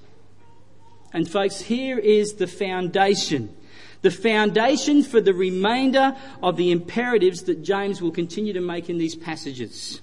And 1.13 1.29
folks, 1.29 1.61
here 1.61 1.97
is 1.97 2.35
the 2.35 2.47
foundation. 2.47 3.55
The 4.01 4.11
foundation 4.11 5.03
for 5.03 5.19
the 5.19 5.33
remainder 5.33 6.15
of 6.41 6.55
the 6.55 6.71
imperatives 6.71 7.43
that 7.43 7.63
James 7.63 8.01
will 8.01 8.11
continue 8.11 8.53
to 8.53 8.61
make 8.61 8.89
in 8.89 8.97
these 8.97 9.15
passages. 9.15 10.01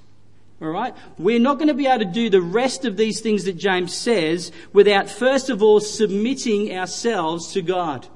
Alright? 0.60 0.94
We're 1.18 1.40
not 1.40 1.58
going 1.58 1.68
to 1.68 1.74
be 1.74 1.86
able 1.86 2.04
to 2.04 2.10
do 2.10 2.30
the 2.30 2.40
rest 2.40 2.84
of 2.84 2.96
these 2.96 3.20
things 3.20 3.44
that 3.44 3.56
James 3.56 3.94
says 3.94 4.52
without 4.72 5.10
first 5.10 5.50
of 5.50 5.62
all 5.62 5.80
submitting 5.80 6.74
ourselves 6.76 7.52
to 7.52 7.62
God. 7.62 8.06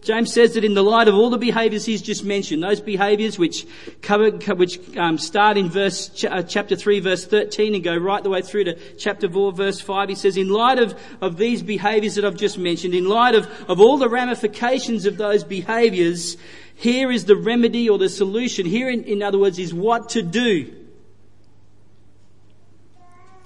James 0.00 0.32
says 0.32 0.54
that 0.54 0.64
in 0.64 0.74
the 0.74 0.82
light 0.82 1.08
of 1.08 1.14
all 1.14 1.28
the 1.28 1.38
behaviours 1.38 1.84
he's 1.84 2.00
just 2.00 2.24
mentioned, 2.24 2.62
those 2.62 2.80
behaviours 2.80 3.38
which 3.38 3.66
cover, 4.00 4.30
which 4.30 4.78
um, 4.96 5.18
start 5.18 5.56
in 5.56 5.68
verse 5.68 6.08
ch- 6.08 6.24
uh, 6.24 6.42
chapter 6.42 6.76
three, 6.76 7.00
verse 7.00 7.26
thirteen, 7.26 7.74
and 7.74 7.82
go 7.82 7.96
right 7.96 8.22
the 8.22 8.30
way 8.30 8.40
through 8.40 8.64
to 8.64 8.74
chapter 8.96 9.28
four, 9.28 9.52
verse 9.52 9.80
five, 9.80 10.08
he 10.08 10.14
says, 10.14 10.36
in 10.36 10.48
light 10.48 10.78
of, 10.78 10.98
of 11.20 11.36
these 11.36 11.62
behaviours 11.62 12.14
that 12.14 12.24
I've 12.24 12.36
just 12.36 12.58
mentioned, 12.58 12.94
in 12.94 13.08
light 13.08 13.34
of, 13.34 13.48
of 13.68 13.80
all 13.80 13.98
the 13.98 14.08
ramifications 14.08 15.04
of 15.04 15.16
those 15.16 15.44
behaviours, 15.44 16.36
here 16.76 17.10
is 17.10 17.24
the 17.24 17.36
remedy 17.36 17.90
or 17.90 17.98
the 17.98 18.08
solution. 18.08 18.66
Here, 18.66 18.88
in, 18.88 19.02
in 19.04 19.22
other 19.22 19.38
words, 19.38 19.58
is 19.58 19.74
what 19.74 20.10
to 20.10 20.22
do. 20.22 20.72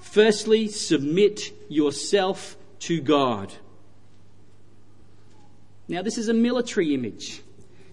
Firstly, 0.01 0.69
submit 0.69 1.41
yourself 1.71 2.57
to 2.81 3.01
God. 3.01 3.51
Now, 5.89 6.03
this 6.03 6.19
is 6.19 6.29
a 6.29 6.35
military 6.35 6.95
image. 6.95 7.43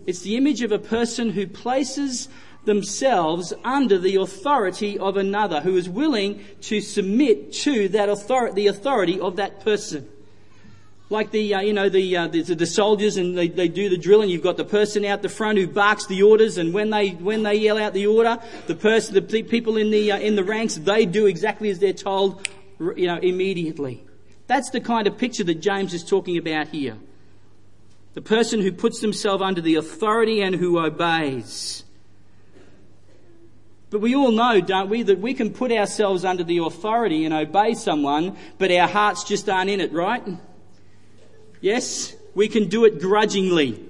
It's 0.05 0.21
the 0.21 0.37
image 0.37 0.61
of 0.61 0.71
a 0.71 0.79
person 0.79 1.31
who 1.31 1.47
places 1.47 2.29
themselves 2.65 3.53
under 3.63 3.97
the 3.97 4.15
authority 4.17 4.97
of 4.99 5.17
another, 5.17 5.61
who 5.61 5.75
is 5.77 5.89
willing 5.89 6.43
to 6.61 6.81
submit 6.81 7.53
to 7.53 7.87
that 7.89 8.09
authority, 8.09 8.53
the 8.55 8.67
authority 8.67 9.19
of 9.19 9.37
that 9.37 9.63
person. 9.63 10.07
Like 11.09 11.31
the, 11.31 11.55
uh, 11.55 11.61
you 11.61 11.73
know, 11.73 11.89
the, 11.89 12.17
uh, 12.17 12.27
the, 12.27 12.43
the, 12.43 12.67
soldiers 12.67 13.17
and 13.17 13.35
they, 13.35 13.47
they 13.47 13.67
do 13.67 13.89
the 13.89 13.97
drill 13.97 14.21
and 14.21 14.29
you've 14.29 14.43
got 14.43 14.57
the 14.57 14.65
person 14.65 15.03
out 15.05 15.23
the 15.23 15.29
front 15.29 15.57
who 15.57 15.65
barks 15.65 16.05
the 16.05 16.21
orders 16.21 16.59
and 16.59 16.71
when 16.71 16.91
they, 16.91 17.09
when 17.09 17.41
they 17.41 17.55
yell 17.55 17.79
out 17.79 17.93
the 17.93 18.05
order, 18.05 18.37
the 18.67 18.75
person, 18.75 19.15
the 19.15 19.41
people 19.41 19.77
in 19.77 19.89
the, 19.89 20.11
uh, 20.11 20.19
in 20.19 20.35
the 20.35 20.43
ranks, 20.43 20.75
they 20.75 21.07
do 21.07 21.25
exactly 21.25 21.71
as 21.71 21.79
they're 21.79 21.93
told, 21.93 22.47
you 22.79 23.07
know, 23.07 23.17
immediately. 23.17 24.03
That's 24.45 24.69
the 24.69 24.81
kind 24.81 25.07
of 25.07 25.17
picture 25.17 25.43
that 25.45 25.61
James 25.61 25.95
is 25.95 26.03
talking 26.03 26.37
about 26.37 26.67
here. 26.67 26.97
The 28.19 28.25
person 28.25 28.59
who 28.59 28.73
puts 28.73 28.99
themselves 28.99 29.41
under 29.41 29.61
the 29.61 29.75
authority 29.75 30.41
and 30.41 30.53
who 30.53 30.77
obeys. 30.77 31.85
But 33.91 34.01
we 34.01 34.13
all 34.13 34.33
know, 34.33 34.59
don't 34.59 34.89
we, 34.89 35.03
that 35.03 35.19
we 35.19 35.33
can 35.33 35.53
put 35.53 35.71
ourselves 35.71 36.25
under 36.25 36.43
the 36.43 36.57
authority 36.57 37.23
and 37.23 37.33
obey 37.33 37.75
someone, 37.75 38.35
but 38.57 38.71
our 38.71 38.89
hearts 38.89 39.23
just 39.23 39.47
aren't 39.47 39.69
in 39.69 39.79
it, 39.79 39.93
right? 39.93 40.21
Yes? 41.61 42.13
We 42.35 42.49
can 42.49 42.67
do 42.67 42.83
it 42.83 42.99
grudgingly. 42.99 43.81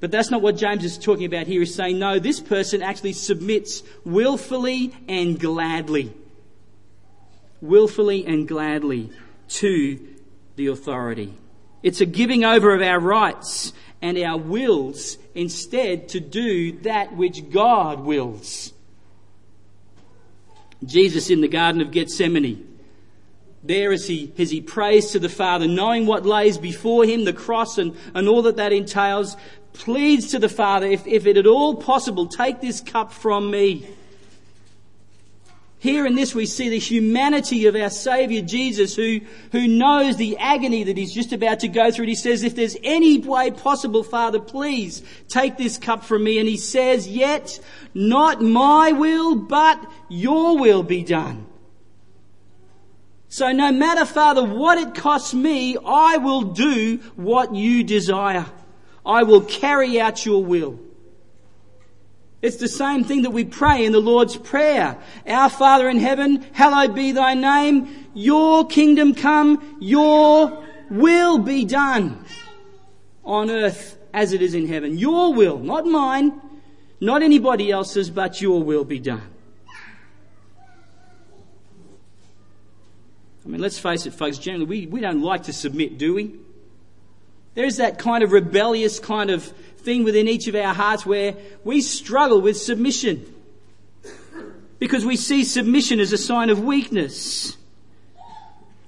But 0.00 0.10
that's 0.10 0.32
not 0.32 0.42
what 0.42 0.56
James 0.56 0.84
is 0.84 0.98
talking 0.98 1.26
about 1.26 1.46
here. 1.46 1.60
He's 1.60 1.72
saying, 1.72 2.00
no, 2.00 2.18
this 2.18 2.40
person 2.40 2.82
actually 2.82 3.12
submits 3.12 3.84
willfully 4.04 4.92
and 5.06 5.38
gladly. 5.38 6.12
Willfully 7.60 8.26
and 8.26 8.48
gladly 8.48 9.12
to 9.50 10.00
the 10.56 10.66
authority. 10.66 11.36
It's 11.82 12.00
a 12.00 12.06
giving 12.06 12.44
over 12.44 12.74
of 12.74 12.82
our 12.82 13.00
rights 13.00 13.72
and 14.00 14.18
our 14.18 14.36
wills 14.36 15.18
instead 15.34 16.08
to 16.10 16.20
do 16.20 16.72
that 16.80 17.16
which 17.16 17.50
God 17.50 18.00
wills. 18.00 18.72
Jesus 20.84 21.30
in 21.30 21.40
the 21.40 21.48
Garden 21.48 21.80
of 21.80 21.92
Gethsemane, 21.92 22.68
there 23.62 23.92
as 23.92 24.08
he, 24.08 24.32
as 24.38 24.50
he 24.50 24.60
prays 24.60 25.12
to 25.12 25.20
the 25.20 25.28
Father, 25.28 25.68
knowing 25.68 26.06
what 26.06 26.26
lays 26.26 26.58
before 26.58 27.04
him, 27.04 27.24
the 27.24 27.32
cross 27.32 27.78
and, 27.78 27.96
and 28.14 28.28
all 28.28 28.42
that 28.42 28.56
that 28.56 28.72
entails, 28.72 29.36
pleads 29.72 30.32
to 30.32 30.38
the 30.38 30.48
Father, 30.48 30.86
if, 30.86 31.06
if 31.06 31.26
it 31.26 31.36
at 31.36 31.46
all 31.46 31.76
possible, 31.76 32.26
take 32.26 32.60
this 32.60 32.80
cup 32.80 33.12
from 33.12 33.50
me. 33.50 33.86
Here 35.82 36.06
in 36.06 36.14
this 36.14 36.32
we 36.32 36.46
see 36.46 36.68
the 36.68 36.78
humanity 36.78 37.66
of 37.66 37.74
our 37.74 37.90
Saviour 37.90 38.40
Jesus 38.40 38.94
who, 38.94 39.18
who 39.50 39.66
knows 39.66 40.16
the 40.16 40.38
agony 40.38 40.84
that 40.84 40.96
he's 40.96 41.12
just 41.12 41.32
about 41.32 41.58
to 41.58 41.66
go 41.66 41.90
through. 41.90 42.04
And 42.04 42.08
he 42.08 42.14
says, 42.14 42.44
if 42.44 42.54
there's 42.54 42.76
any 42.84 43.18
way 43.18 43.50
possible, 43.50 44.04
Father, 44.04 44.38
please 44.38 45.02
take 45.26 45.56
this 45.56 45.78
cup 45.78 46.04
from 46.04 46.22
me. 46.22 46.38
And 46.38 46.48
he 46.48 46.56
says, 46.56 47.08
yet 47.08 47.58
not 47.94 48.40
my 48.40 48.92
will, 48.92 49.34
but 49.34 49.84
your 50.08 50.56
will 50.56 50.84
be 50.84 51.02
done. 51.02 51.46
So 53.28 53.50
no 53.50 53.72
matter, 53.72 54.04
Father, 54.04 54.44
what 54.44 54.78
it 54.78 54.94
costs 54.94 55.34
me, 55.34 55.76
I 55.84 56.18
will 56.18 56.42
do 56.42 56.98
what 57.16 57.56
you 57.56 57.82
desire. 57.82 58.46
I 59.04 59.24
will 59.24 59.40
carry 59.40 60.00
out 60.00 60.24
your 60.24 60.44
will. 60.44 60.78
It's 62.42 62.56
the 62.56 62.68
same 62.68 63.04
thing 63.04 63.22
that 63.22 63.30
we 63.30 63.44
pray 63.44 63.84
in 63.84 63.92
the 63.92 64.00
Lord's 64.00 64.36
Prayer. 64.36 64.98
Our 65.28 65.48
Father 65.48 65.88
in 65.88 65.98
heaven, 65.98 66.44
hallowed 66.52 66.92
be 66.92 67.12
thy 67.12 67.34
name. 67.34 68.08
Your 68.14 68.66
kingdom 68.66 69.14
come. 69.14 69.78
Your 69.80 70.64
will 70.90 71.38
be 71.38 71.64
done 71.64 72.24
on 73.24 73.48
earth 73.48 73.96
as 74.12 74.32
it 74.32 74.42
is 74.42 74.54
in 74.54 74.66
heaven. 74.66 74.98
Your 74.98 75.32
will, 75.32 75.58
not 75.58 75.86
mine, 75.86 76.32
not 77.00 77.22
anybody 77.22 77.70
else's, 77.70 78.10
but 78.10 78.40
your 78.40 78.60
will 78.60 78.84
be 78.84 78.98
done. 78.98 79.22
I 83.44 83.48
mean, 83.48 83.60
let's 83.60 83.78
face 83.78 84.04
it, 84.06 84.14
folks, 84.14 84.38
generally 84.38 84.66
we, 84.66 84.86
we 84.86 85.00
don't 85.00 85.22
like 85.22 85.44
to 85.44 85.52
submit, 85.52 85.96
do 85.98 86.14
we? 86.14 86.34
There's 87.54 87.76
that 87.76 87.98
kind 87.98 88.24
of 88.24 88.32
rebellious 88.32 88.98
kind 88.98 89.30
of 89.30 89.52
thing 89.84 90.04
within 90.04 90.28
each 90.28 90.48
of 90.48 90.54
our 90.54 90.74
hearts 90.74 91.04
where 91.04 91.34
we 91.64 91.80
struggle 91.80 92.40
with 92.40 92.56
submission. 92.56 93.26
Because 94.78 95.04
we 95.04 95.16
see 95.16 95.44
submission 95.44 96.00
as 96.00 96.12
a 96.12 96.18
sign 96.18 96.50
of 96.50 96.60
weakness. 96.60 97.56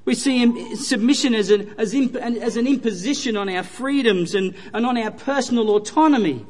We 0.05 0.15
see 0.15 0.77
submission 0.77 1.35
as 1.35 1.51
an, 1.51 1.75
as, 1.79 1.95
imp, 1.95 2.17
as 2.17 2.57
an 2.57 2.67
imposition 2.67 3.37
on 3.37 3.49
our 3.49 3.63
freedoms 3.63 4.35
and, 4.35 4.55
and 4.73 4.85
on 4.85 4.99
our 4.99 5.11
personal 5.11 5.71
autonomy. 5.77 6.45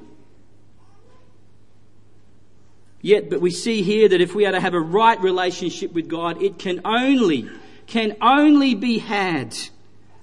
Yet, 3.00 3.28
but 3.28 3.40
we 3.42 3.50
see 3.50 3.82
here 3.82 4.08
that 4.08 4.20
if 4.20 4.34
we 4.34 4.46
are 4.46 4.52
to 4.52 4.60
have 4.60 4.72
a 4.72 4.80
right 4.80 5.20
relationship 5.20 5.92
with 5.92 6.08
God, 6.08 6.42
it 6.42 6.58
can 6.58 6.80
only, 6.86 7.50
can 7.86 8.16
only 8.22 8.74
be 8.74 8.98
had 8.98 9.54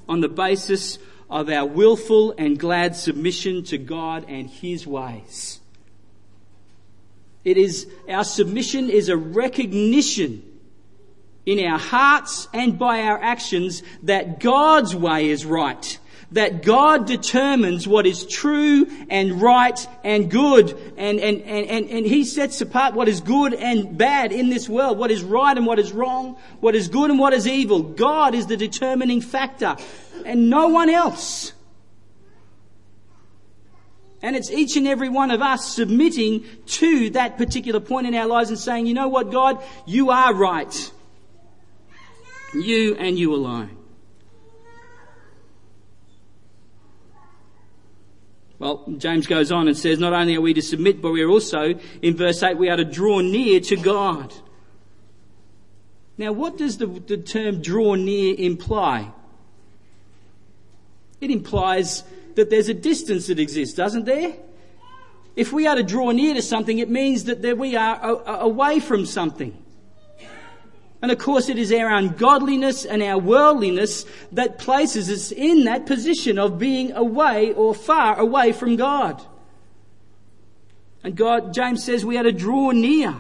on 0.10 0.20
the 0.20 0.28
basis 0.28 0.98
of 1.32 1.50
our 1.50 1.66
willful 1.66 2.36
and 2.38 2.60
glad 2.60 2.96
submission 2.96 3.64
to 3.64 3.78
God 3.78 4.26
and 4.28 4.50
His 4.50 4.86
ways. 4.86 5.62
It 7.46 7.58
is, 7.58 7.88
our 8.08 8.26
submission 8.26 8.90
is 8.90 9.10
a 9.10 9.18
recognition 9.18 10.44
in 11.46 11.66
our 11.66 11.80
hearts 11.80 12.48
and 12.54 12.78
by 12.78 13.02
our 13.02 13.18
actions 13.18 13.82
that 14.04 14.40
God's 14.40 14.96
way 14.96 15.30
is 15.30 15.46
right. 15.46 15.98
That 16.32 16.64
God 16.64 17.08
determines 17.08 17.88
what 17.88 18.06
is 18.06 18.26
true 18.26 18.88
and 19.10 19.42
right 19.42 19.78
and 20.04 20.32
good 20.32 20.72
and, 20.98 21.20
and, 21.20 21.42
and, 21.42 21.68
and, 21.68 21.90
and 21.90 22.06
He 22.06 22.24
sets 22.24 22.62
apart 22.62 22.94
what 22.94 23.10
is 23.10 23.20
good 23.20 23.54
and 23.54 23.98
bad 23.98 24.32
in 24.32 24.50
this 24.50 24.70
world, 24.70 24.98
what 24.98 25.12
is 25.12 25.24
right 25.24 25.58
and 25.58 25.66
what 25.66 25.78
is 25.78 25.92
wrong, 25.92 26.38
what 26.62 26.74
is 26.74 26.88
good 26.88 27.10
and 27.10 27.20
what 27.20 27.34
is 27.34 27.46
evil. 27.46 27.82
God 27.82 28.34
is 28.34 28.48
the 28.48 28.56
determining 28.56 29.20
factor 29.20 29.76
and 30.26 30.50
no 30.50 30.70
one 30.70 30.90
else. 30.90 31.54
And 34.22 34.36
it's 34.36 34.52
each 34.52 34.78
and 34.78 34.88
every 34.88 35.10
one 35.10 35.32
of 35.32 35.42
us 35.42 35.76
submitting 35.76 36.46
to 36.68 37.10
that 37.12 37.38
particular 37.38 37.80
point 37.80 38.08
in 38.08 38.14
our 38.14 38.28
lives 38.28 38.50
and 38.50 38.60
saying, 38.60 38.86
you 38.86 38.94
know 38.94 39.08
what, 39.08 39.32
God, 39.32 39.64
you 39.86 40.12
are 40.12 40.34
right. 40.34 40.92
You 42.54 42.96
and 42.96 43.18
you 43.18 43.34
alone. 43.34 43.81
Well, 48.62 48.84
James 49.00 49.26
goes 49.26 49.52
on 49.52 49.68
and 49.68 49.76
says, 49.76 49.98
not 49.98 50.14
only 50.14 50.36
are 50.36 50.42
we 50.42 50.54
to 50.54 50.62
submit, 50.62 51.02
but 51.02 51.10
we 51.10 51.24
are 51.24 51.30
also, 51.30 51.80
in 52.04 52.16
verse 52.16 52.44
8, 52.44 52.60
we 52.60 52.70
are 52.70 52.78
to 52.78 52.86
draw 52.86 53.20
near 53.20 53.60
to 53.60 53.76
God. 53.76 54.32
Now, 56.16 56.32
what 56.32 56.60
does 56.60 56.78
the, 56.78 56.86
the 56.86 57.18
term 57.18 57.64
draw 57.64 57.96
near 57.96 58.36
imply? 58.38 59.12
It 61.20 61.32
implies 61.32 62.04
that 62.36 62.52
there's 62.52 62.70
a 62.70 62.76
distance 62.76 63.26
that 63.28 63.40
exists, 63.40 63.76
doesn't 63.76 64.06
there? 64.06 64.36
If 65.36 65.52
we 65.52 65.66
are 65.66 65.76
to 65.76 65.82
draw 65.82 66.12
near 66.12 66.36
to 66.36 66.42
something, 66.44 66.78
it 66.78 66.90
means 66.90 67.24
that 67.24 67.58
we 67.58 67.76
are 67.76 68.00
away 68.28 68.80
from 68.80 69.08
something. 69.08 69.58
And 71.02 71.12
of 71.12 71.18
course, 71.18 71.50
it 71.50 71.58
is 71.58 71.74
our 71.74 71.90
ungodliness 71.90 72.86
and 72.86 73.02
our 73.02 73.18
worldliness 73.18 74.06
that 74.32 74.60
places 74.60 75.10
us 75.10 75.32
in 75.32 75.64
that 75.64 75.88
position 75.88 76.38
of 76.38 76.60
being 76.60 76.92
away 76.92 77.54
or 77.54 77.74
far 77.74 78.20
away 78.20 78.52
from 78.52 78.76
God. 78.76 79.22
And 81.04 81.16
God, 81.16 81.54
James 81.54 81.84
says 81.84 82.06
we 82.06 82.18
are 82.18 82.24
to 82.24 82.32
draw 82.32 82.72
near. 82.72 83.16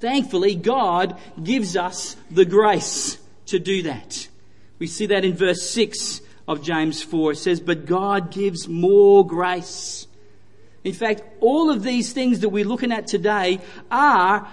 Thankfully, 0.00 0.54
God 0.54 1.18
gives 1.42 1.76
us 1.76 2.16
the 2.30 2.44
grace 2.44 3.18
to 3.46 3.58
do 3.58 3.82
that. 3.82 4.28
We 4.78 4.86
see 4.86 5.06
that 5.06 5.24
in 5.24 5.34
verse 5.34 5.68
6 5.70 6.22
of 6.46 6.62
James 6.62 7.02
4. 7.02 7.32
It 7.32 7.36
says, 7.36 7.60
But 7.60 7.84
God 7.84 8.30
gives 8.30 8.68
more 8.68 9.26
grace. 9.26 10.06
In 10.84 10.92
fact, 10.92 11.22
all 11.40 11.70
of 11.70 11.82
these 11.82 12.12
things 12.12 12.40
that 12.40 12.48
we're 12.48 12.64
looking 12.64 12.92
at 12.92 13.06
today 13.06 13.60
are 13.90 14.48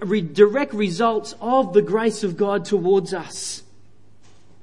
direct 0.00 0.72
results 0.72 1.34
of 1.40 1.72
the 1.72 1.82
grace 1.82 2.24
of 2.24 2.36
God 2.36 2.64
towards 2.64 3.12
us. 3.12 3.62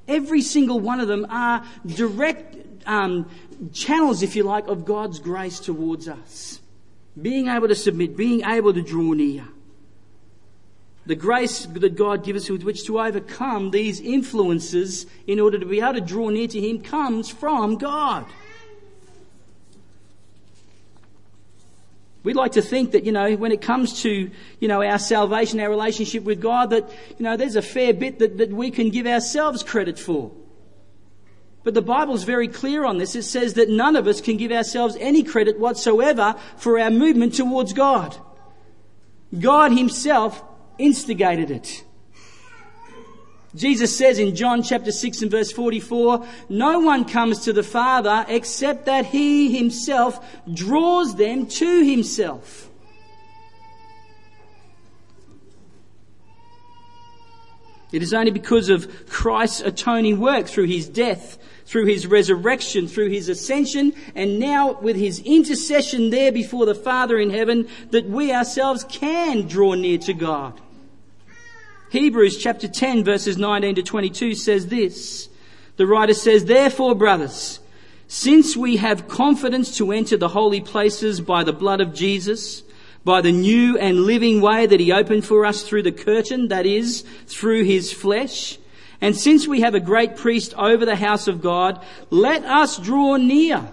Every 0.08 0.42
single 0.42 0.80
one 0.80 1.00
of 1.00 1.08
them 1.08 1.26
are 1.30 1.66
direct 1.86 2.58
um, 2.86 3.30
channels, 3.72 4.22
if 4.22 4.36
you 4.36 4.44
like, 4.44 4.68
of 4.68 4.86
God's 4.86 5.20
grace 5.20 5.60
towards 5.60 6.08
us. 6.08 6.60
Being 7.20 7.48
able 7.48 7.68
to 7.68 7.76
submit, 7.76 8.18
being 8.18 8.44
able 8.44 8.74
to 8.74 8.82
draw 8.82 9.14
near 9.14 9.46
the 11.06 11.16
grace 11.16 11.66
that 11.66 11.96
God 11.96 12.24
gives 12.24 12.46
us 12.46 12.50
with 12.50 12.64
which 12.64 12.86
to 12.86 13.00
overcome 13.00 13.72
these 13.72 14.00
influences 14.00 15.06
in 15.28 15.40
order 15.40 15.60
to 15.60 15.66
be 15.66 15.82
able 15.82 15.94
to 15.94 16.02
draw 16.02 16.30
near 16.30 16.48
to 16.48 16.60
Him 16.60 16.82
comes 16.82 17.30
from 17.30 17.78
God. 17.78 18.26
We'd 22.24 22.38
like 22.38 22.54
to 22.54 22.62
think 22.62 22.92
that, 22.92 23.04
you 23.04 23.12
know, 23.12 23.36
when 23.36 23.52
it 23.52 23.62
comes 23.62 24.02
to, 24.04 24.32
you 24.60 24.68
know, 24.68 24.82
our 24.82 24.98
salvation, 24.98 25.60
our 25.60 25.70
relationship 25.70 26.24
with 26.24 26.42
God, 26.42 26.70
that, 26.70 26.90
you 27.18 27.24
know, 27.24 27.36
there's 27.36 27.58
a 27.58 27.62
fair 27.62 27.94
bit 27.94 28.20
that, 28.20 28.38
that 28.38 28.50
we 28.50 28.72
can 28.72 28.90
give 28.90 29.06
ourselves 29.06 29.62
credit 29.62 30.00
for. 30.00 30.32
But 31.64 31.74
the 31.74 31.82
Bible's 31.82 32.24
very 32.24 32.48
clear 32.48 32.86
on 32.86 32.98
this. 32.98 33.16
It 33.16 33.24
says 33.24 33.56
that 33.56 33.70
none 33.70 33.96
of 33.96 34.08
us 34.08 34.22
can 34.22 34.38
give 34.38 34.52
ourselves 34.52 34.98
any 35.00 35.24
credit 35.24 35.60
whatsoever 35.60 36.36
for 36.58 36.80
our 36.80 36.90
movement 36.90 37.36
towards 37.36 37.74
God. 37.74 38.18
God 39.38 39.72
Himself 39.72 40.44
instigated 40.78 41.52
it. 41.52 41.84
Jesus 43.56 43.96
says 43.96 44.18
in 44.18 44.36
John 44.36 44.64
chapter 44.64 44.92
6 44.92 45.22
and 45.22 45.32
verse 45.32 45.52
44, 45.52 46.26
no 46.50 46.80
one 46.80 47.06
comes 47.06 47.42
to 47.42 47.54
the 47.54 47.64
Father 47.64 48.26
except 48.28 48.86
that 48.88 49.06
He 49.06 49.56
Himself 49.56 50.26
draws 50.52 51.16
them 51.16 51.46
to 51.48 51.84
Himself. 51.84 52.70
It 57.92 58.02
is 58.02 58.12
only 58.12 58.32
because 58.32 58.70
of 58.70 59.08
Christ's 59.08 59.62
atoning 59.62 60.20
work 60.20 60.48
through 60.48 60.66
His 60.66 60.90
death, 60.90 61.38
through 61.68 61.86
His 61.86 62.08
resurrection, 62.08 62.88
through 62.88 63.10
His 63.10 63.30
ascension, 63.30 63.94
and 64.16 64.40
now 64.40 64.80
with 64.82 64.96
His 64.96 65.20
intercession 65.20 66.10
there 66.10 66.32
before 66.32 66.66
the 66.66 66.74
Father 66.74 67.20
in 67.20 67.30
heaven 67.30 67.68
that 67.92 68.10
we 68.10 68.34
ourselves 68.34 68.84
can 68.86 69.44
draw 69.44 69.76
near 69.76 70.00
to 70.00 70.14
God. 70.16 70.60
Hebrews 71.94 72.38
chapter 72.38 72.68
10 72.68 73.04
verses 73.04 73.38
19 73.38 73.76
to 73.76 73.84
22 73.84 74.34
says 74.34 74.66
this. 74.66 75.30
The 75.78 75.86
writer 75.86 76.16
says, 76.16 76.46
Therefore, 76.46 76.96
brothers, 76.96 77.60
since 78.08 78.58
we 78.58 78.78
have 78.78 79.08
confidence 79.08 79.78
to 79.78 79.92
enter 79.92 80.18
the 80.18 80.30
holy 80.30 80.60
places 80.60 81.22
by 81.22 81.44
the 81.44 81.54
blood 81.54 81.82
of 81.82 81.94
Jesus, 81.94 82.64
by 83.06 83.22
the 83.22 83.32
new 83.32 83.78
and 83.78 84.08
living 84.08 84.42
way 84.42 84.66
that 84.66 84.80
he 84.80 84.92
opened 84.92 85.24
for 85.24 85.46
us 85.46 85.62
through 85.62 85.84
the 85.84 85.92
curtain, 85.92 86.48
that 86.48 86.66
is, 86.66 87.02
through 87.28 87.64
his 87.64 87.94
flesh, 87.94 88.58
and 89.00 89.16
since 89.16 89.48
we 89.48 89.62
have 89.62 89.76
a 89.76 89.80
great 89.80 90.16
priest 90.16 90.56
over 90.56 90.88
the 90.88 90.96
house 90.96 91.28
of 91.28 91.44
God, 91.44 91.86
let 92.10 92.44
us 92.44 92.80
draw 92.80 93.18
near 93.18 93.70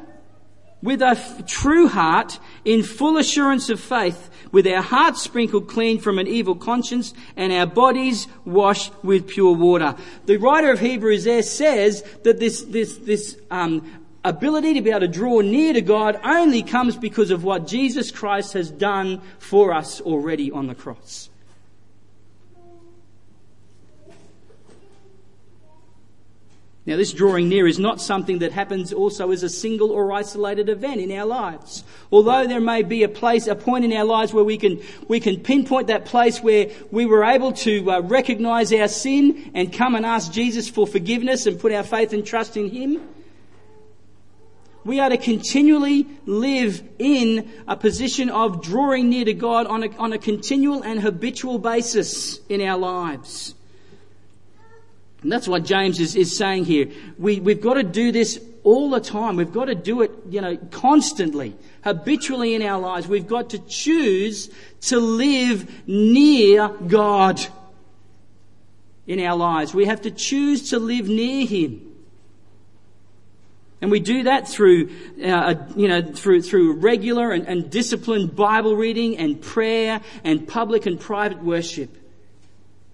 with 0.82 1.00
a 1.00 1.12
f- 1.16 1.46
true 1.46 1.88
heart 1.88 2.38
in 2.64 2.82
full 2.82 3.16
assurance 3.16 3.70
of 3.70 3.80
faith, 3.80 4.30
with 4.52 4.66
our 4.66 4.82
hearts 4.82 5.22
sprinkled 5.22 5.68
clean 5.68 5.98
from 5.98 6.18
an 6.18 6.26
evil 6.26 6.54
conscience 6.54 7.14
and 7.36 7.52
our 7.52 7.66
bodies 7.66 8.26
washed 8.44 8.92
with 9.02 9.28
pure 9.28 9.54
water. 9.54 9.94
The 10.26 10.36
writer 10.36 10.70
of 10.70 10.80
Hebrews 10.80 11.24
there 11.24 11.42
says 11.42 12.02
that 12.24 12.38
this, 12.40 12.62
this, 12.62 12.96
this 12.98 13.36
um, 13.50 14.04
ability 14.24 14.74
to 14.74 14.82
be 14.82 14.90
able 14.90 15.00
to 15.00 15.08
draw 15.08 15.40
near 15.40 15.72
to 15.72 15.80
God 15.80 16.20
only 16.24 16.62
comes 16.62 16.96
because 16.96 17.30
of 17.30 17.44
what 17.44 17.66
Jesus 17.66 18.10
Christ 18.10 18.52
has 18.52 18.70
done 18.70 19.22
for 19.38 19.72
us 19.72 20.00
already 20.00 20.50
on 20.50 20.66
the 20.66 20.74
cross. 20.74 21.29
Now, 26.90 26.96
this 26.96 27.12
drawing 27.12 27.48
near 27.48 27.68
is 27.68 27.78
not 27.78 28.00
something 28.00 28.40
that 28.40 28.50
happens 28.50 28.92
also 28.92 29.30
as 29.30 29.44
a 29.44 29.48
single 29.48 29.92
or 29.92 30.10
isolated 30.10 30.68
event 30.68 31.00
in 31.00 31.12
our 31.12 31.24
lives. 31.24 31.84
Although 32.10 32.48
there 32.48 32.60
may 32.60 32.82
be 32.82 33.04
a 33.04 33.08
place, 33.08 33.46
a 33.46 33.54
point 33.54 33.84
in 33.84 33.92
our 33.92 34.02
lives 34.02 34.34
where 34.34 34.42
we 34.42 34.58
can, 34.58 34.82
we 35.06 35.20
can 35.20 35.38
pinpoint 35.38 35.86
that 35.86 36.04
place 36.04 36.42
where 36.42 36.68
we 36.90 37.06
were 37.06 37.22
able 37.22 37.52
to 37.52 37.88
uh, 37.92 38.00
recognize 38.00 38.72
our 38.72 38.88
sin 38.88 39.52
and 39.54 39.72
come 39.72 39.94
and 39.94 40.04
ask 40.04 40.32
Jesus 40.32 40.68
for 40.68 40.84
forgiveness 40.84 41.46
and 41.46 41.60
put 41.60 41.70
our 41.70 41.84
faith 41.84 42.12
and 42.12 42.26
trust 42.26 42.56
in 42.56 42.68
Him. 42.68 43.00
We 44.84 44.98
are 44.98 45.10
to 45.10 45.16
continually 45.16 46.08
live 46.26 46.82
in 46.98 47.52
a 47.68 47.76
position 47.76 48.30
of 48.30 48.64
drawing 48.64 49.10
near 49.10 49.26
to 49.26 49.34
God 49.34 49.68
on 49.68 49.84
a, 49.84 49.96
on 49.96 50.12
a 50.12 50.18
continual 50.18 50.82
and 50.82 50.98
habitual 50.98 51.60
basis 51.60 52.40
in 52.48 52.60
our 52.60 52.76
lives. 52.76 53.54
And 55.22 55.30
that's 55.30 55.46
what 55.46 55.64
James 55.64 56.00
is, 56.00 56.16
is 56.16 56.34
saying 56.34 56.64
here. 56.64 56.88
We, 57.18 57.40
we've 57.40 57.60
got 57.60 57.74
to 57.74 57.82
do 57.82 58.10
this 58.10 58.40
all 58.62 58.90
the 58.90 59.00
time. 59.00 59.36
We've 59.36 59.52
got 59.52 59.66
to 59.66 59.74
do 59.74 60.02
it, 60.02 60.10
you 60.28 60.40
know, 60.40 60.56
constantly, 60.70 61.54
habitually 61.84 62.54
in 62.54 62.62
our 62.62 62.80
lives. 62.80 63.06
We've 63.06 63.26
got 63.26 63.50
to 63.50 63.58
choose 63.58 64.50
to 64.82 64.98
live 64.98 65.86
near 65.86 66.68
God 66.68 67.40
in 69.06 69.20
our 69.20 69.36
lives. 69.36 69.74
We 69.74 69.86
have 69.86 70.02
to 70.02 70.10
choose 70.10 70.70
to 70.70 70.78
live 70.78 71.08
near 71.08 71.46
Him. 71.46 71.86
And 73.82 73.90
we 73.90 74.00
do 74.00 74.24
that 74.24 74.46
through, 74.46 74.90
uh, 75.24 75.54
you 75.74 75.88
know, 75.88 76.02
through, 76.02 76.42
through 76.42 76.74
regular 76.74 77.32
and, 77.32 77.46
and 77.46 77.70
disciplined 77.70 78.36
Bible 78.36 78.76
reading 78.76 79.16
and 79.16 79.40
prayer 79.40 80.02
and 80.22 80.46
public 80.46 80.84
and 80.84 81.00
private 81.00 81.42
worship. 81.42 81.96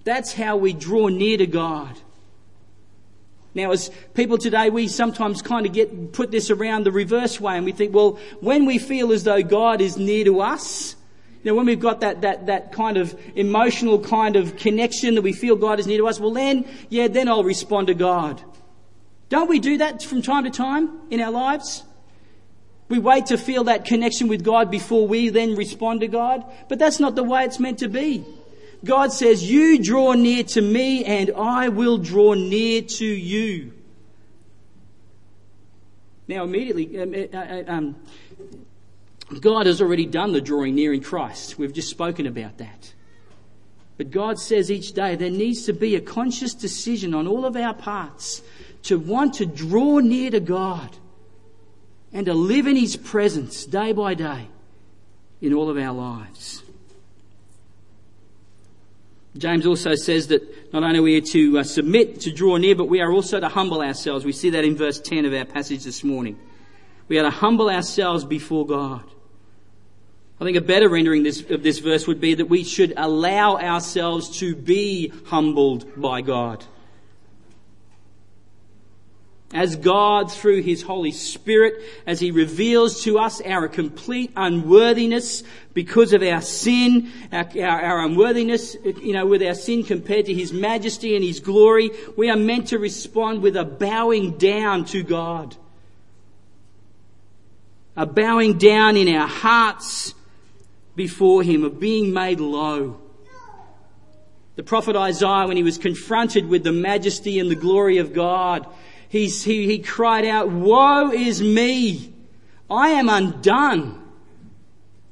That's 0.05 0.33
how 0.33 0.57
we 0.57 0.73
draw 0.73 1.09
near 1.09 1.39
to 1.39 1.47
God. 1.47 2.01
Now, 3.57 3.71
as 3.71 3.91
people 4.13 4.37
today, 4.37 4.69
we 4.69 4.87
sometimes 4.87 5.41
kind 5.41 5.65
of 5.65 5.73
get, 5.73 6.13
put 6.13 6.31
this 6.31 6.51
around 6.51 6.85
the 6.85 6.93
reverse 6.93 7.41
way 7.41 7.57
and 7.57 7.65
we 7.65 7.73
think, 7.73 7.95
well, 7.95 8.19
when 8.41 8.67
we 8.67 8.77
feel 8.77 9.13
as 9.13 9.25
though 9.25 9.43
God 9.43 9.81
is 9.81 9.97
near 9.97 10.27
to 10.27 10.43
us, 10.43 10.95
you 11.43 11.51
know, 11.51 11.55
when 11.55 11.65
we've 11.65 11.81
got 11.81 12.01
that, 12.01 12.21
that, 12.21 12.47
that 12.47 12.73
kind 12.73 12.99
of 12.99 13.19
emotional 13.35 13.99
kind 13.99 14.37
of 14.37 14.57
connection 14.57 15.15
that 15.15 15.23
we 15.23 15.33
feel 15.33 15.57
God 15.57 15.81
is 15.81 15.87
near 15.87 15.97
to 15.97 16.07
us, 16.07 16.21
well 16.21 16.33
then, 16.33 16.67
yeah, 16.91 17.09
then 17.09 17.29
I'll 17.29 17.45
respond 17.45 17.87
to 17.87 17.95
God. 17.95 18.43
Don't 19.31 19.49
we 19.49 19.59
do 19.59 19.79
that 19.79 20.03
from 20.03 20.21
time 20.21 20.45
to 20.45 20.51
time 20.51 20.91
in 21.11 21.23
our 21.23 21.31
lives? 21.31 21.83
We 22.91 22.99
wait 22.99 23.27
to 23.27 23.39
feel 23.39 23.65
that 23.65 23.87
connection 23.87 24.29
with 24.29 24.45
God 24.45 24.71
before 24.71 25.09
we 25.09 25.31
then 25.31 25.57
respond 25.57 26.01
to 26.01 26.09
God. 26.09 26.45
But 26.69 26.79
that's 26.79 27.01
not 27.01 27.15
the 27.15 27.25
way 27.25 27.45
it's 27.45 27.59
meant 27.59 27.79
to 27.79 27.89
be. 27.89 28.23
God 28.87 29.13
says, 29.13 29.49
You 29.49 29.83
draw 29.83 30.15
near 30.15 30.45
to 30.45 30.63
me 30.63 31.05
and 31.05 31.33
I 31.37 31.69
will 31.69 31.99
draw 31.99 32.35
near 32.35 32.83
to 32.83 33.05
you. 33.05 33.73
Now, 36.29 36.45
immediately, 36.45 37.01
um, 37.01 37.15
uh, 37.15 37.37
uh, 37.37 37.65
um, 37.69 37.97
God 39.41 39.67
has 39.67 39.81
already 39.81 40.07
done 40.07 40.33
the 40.33 40.41
drawing 40.41 40.75
near 40.75 40.93
in 40.93 41.03
Christ. 41.03 41.59
We've 41.59 41.73
just 41.73 41.89
spoken 41.89 42.27
about 42.27 42.59
that. 42.59 42.93
But 43.97 44.11
God 44.11 44.39
says 44.39 44.71
each 44.71 44.93
day 44.93 45.15
there 45.17 45.31
needs 45.31 45.67
to 45.67 45.73
be 45.73 45.97
a 45.97 46.01
conscious 46.01 46.55
decision 46.55 47.15
on 47.15 47.27
all 47.27 47.45
of 47.45 47.57
our 47.57 47.75
parts 47.75 48.43
to 48.85 48.99
want 48.99 49.35
to 49.35 49.47
draw 49.47 49.99
near 49.99 50.31
to 50.31 50.41
God 50.41 50.97
and 52.13 52.27
to 52.27 52.35
live 52.35 52.67
in 52.67 52.77
His 52.77 52.97
presence 52.97 53.65
day 53.65 53.93
by 53.93 54.15
day 54.15 54.49
in 55.41 55.55
all 55.55 55.71
of 55.71 55.77
our 55.77 55.93
lives. 55.93 56.63
James 59.39 59.67
also 59.67 59.95
says 59.95 60.29
that 60.29 60.73
not 60.73 60.83
only 60.83 60.99
are 60.99 61.03
we 61.03 61.21
to 61.21 61.59
uh, 61.59 61.63
submit, 61.63 62.21
to 62.21 62.33
draw 62.33 62.57
near, 62.57 62.75
but 62.75 62.87
we 62.87 63.01
are 63.01 63.13
also 63.13 63.41
to 63.41 63.49
humble 63.49 63.83
ourselves. 63.83 64.25
We 64.25 64.33
see 64.33 64.51
that 64.51 64.65
in 64.65 64.77
verse 64.77 65.01
10 65.01 65.25
of 65.25 65.35
our 65.35 65.45
passage 65.45 65.85
this 65.85 66.05
morning. 66.05 66.39
We 67.09 67.19
are 67.19 67.23
to 67.23 67.31
humble 67.31 67.71
ourselves 67.71 68.25
before 68.25 68.67
God. 68.67 69.05
I 70.41 70.45
think 70.45 70.57
a 70.57 70.61
better 70.61 70.89
rendering 70.89 71.23
this, 71.23 71.49
of 71.51 71.63
this 71.63 71.79
verse 71.79 72.07
would 72.07 72.21
be 72.21 72.35
that 72.35 72.47
we 72.47 72.65
should 72.65 72.93
allow 72.97 73.57
ourselves 73.57 74.39
to 74.41 74.55
be 74.55 75.13
humbled 75.27 75.87
by 75.97 76.21
God 76.21 76.65
as 79.53 79.77
God, 79.77 80.31
through 80.31 80.63
His 80.63 80.83
Holy 80.83 81.13
Spirit, 81.13 81.75
as 82.07 82.19
He 82.19 82.31
reveals 82.31 83.05
to 83.05 83.19
us 83.19 83.41
our 83.43 83.69
complete 83.69 84.33
unworthiness 84.37 85.45
because 85.73 86.13
of 86.13 86.23
our 86.23 86.41
sin, 86.41 87.13
our, 87.31 87.49
our, 87.63 88.05
unworthiness, 88.05 88.77
you 88.85 89.13
know, 89.13 89.27
with 89.27 89.43
our 89.43 89.55
sin 89.55 89.85
compared 89.85 90.27
to 90.27 90.35
His 90.35 90.53
majesty 90.53 91.15
and 91.15 91.25
His 91.25 91.41
glory, 91.41 91.91
we 92.17 92.29
are 92.29 92.37
meant 92.37 92.69
to 92.69 92.79
respond 92.79 93.41
with 93.41 93.57
a 93.57 93.65
bowing 93.65 94.33
down 94.33 94.85
to 94.87 95.03
God. 95.03 95.55
A 97.97 98.05
bowing 98.05 98.59
down 98.59 98.97
in 98.97 99.15
our 99.15 99.29
hearts 99.29 100.15
before 100.97 101.43
Him, 101.43 101.63
of 101.63 101.79
being 101.79 102.13
made 102.13 102.41
low. 102.41 103.01
The 104.57 104.63
prophet 104.63 104.97
Isaiah, 104.97 105.47
when 105.47 105.59
he 105.59 105.63
was 105.63 105.77
confronted 105.77 106.49
with 106.49 106.65
the 106.65 106.73
majesty 106.73 107.39
and 107.39 107.51
the 107.51 107.55
glory 107.55 107.99
of 107.99 108.15
God, 108.15 108.67
he, 109.09 109.67
he 109.67 109.79
cried 109.79 110.25
out, 110.25 110.51
Woe 110.51 111.11
is 111.11 111.43
me! 111.43 112.13
I 112.69 112.91
am 112.91 113.09
undone, 113.09 114.03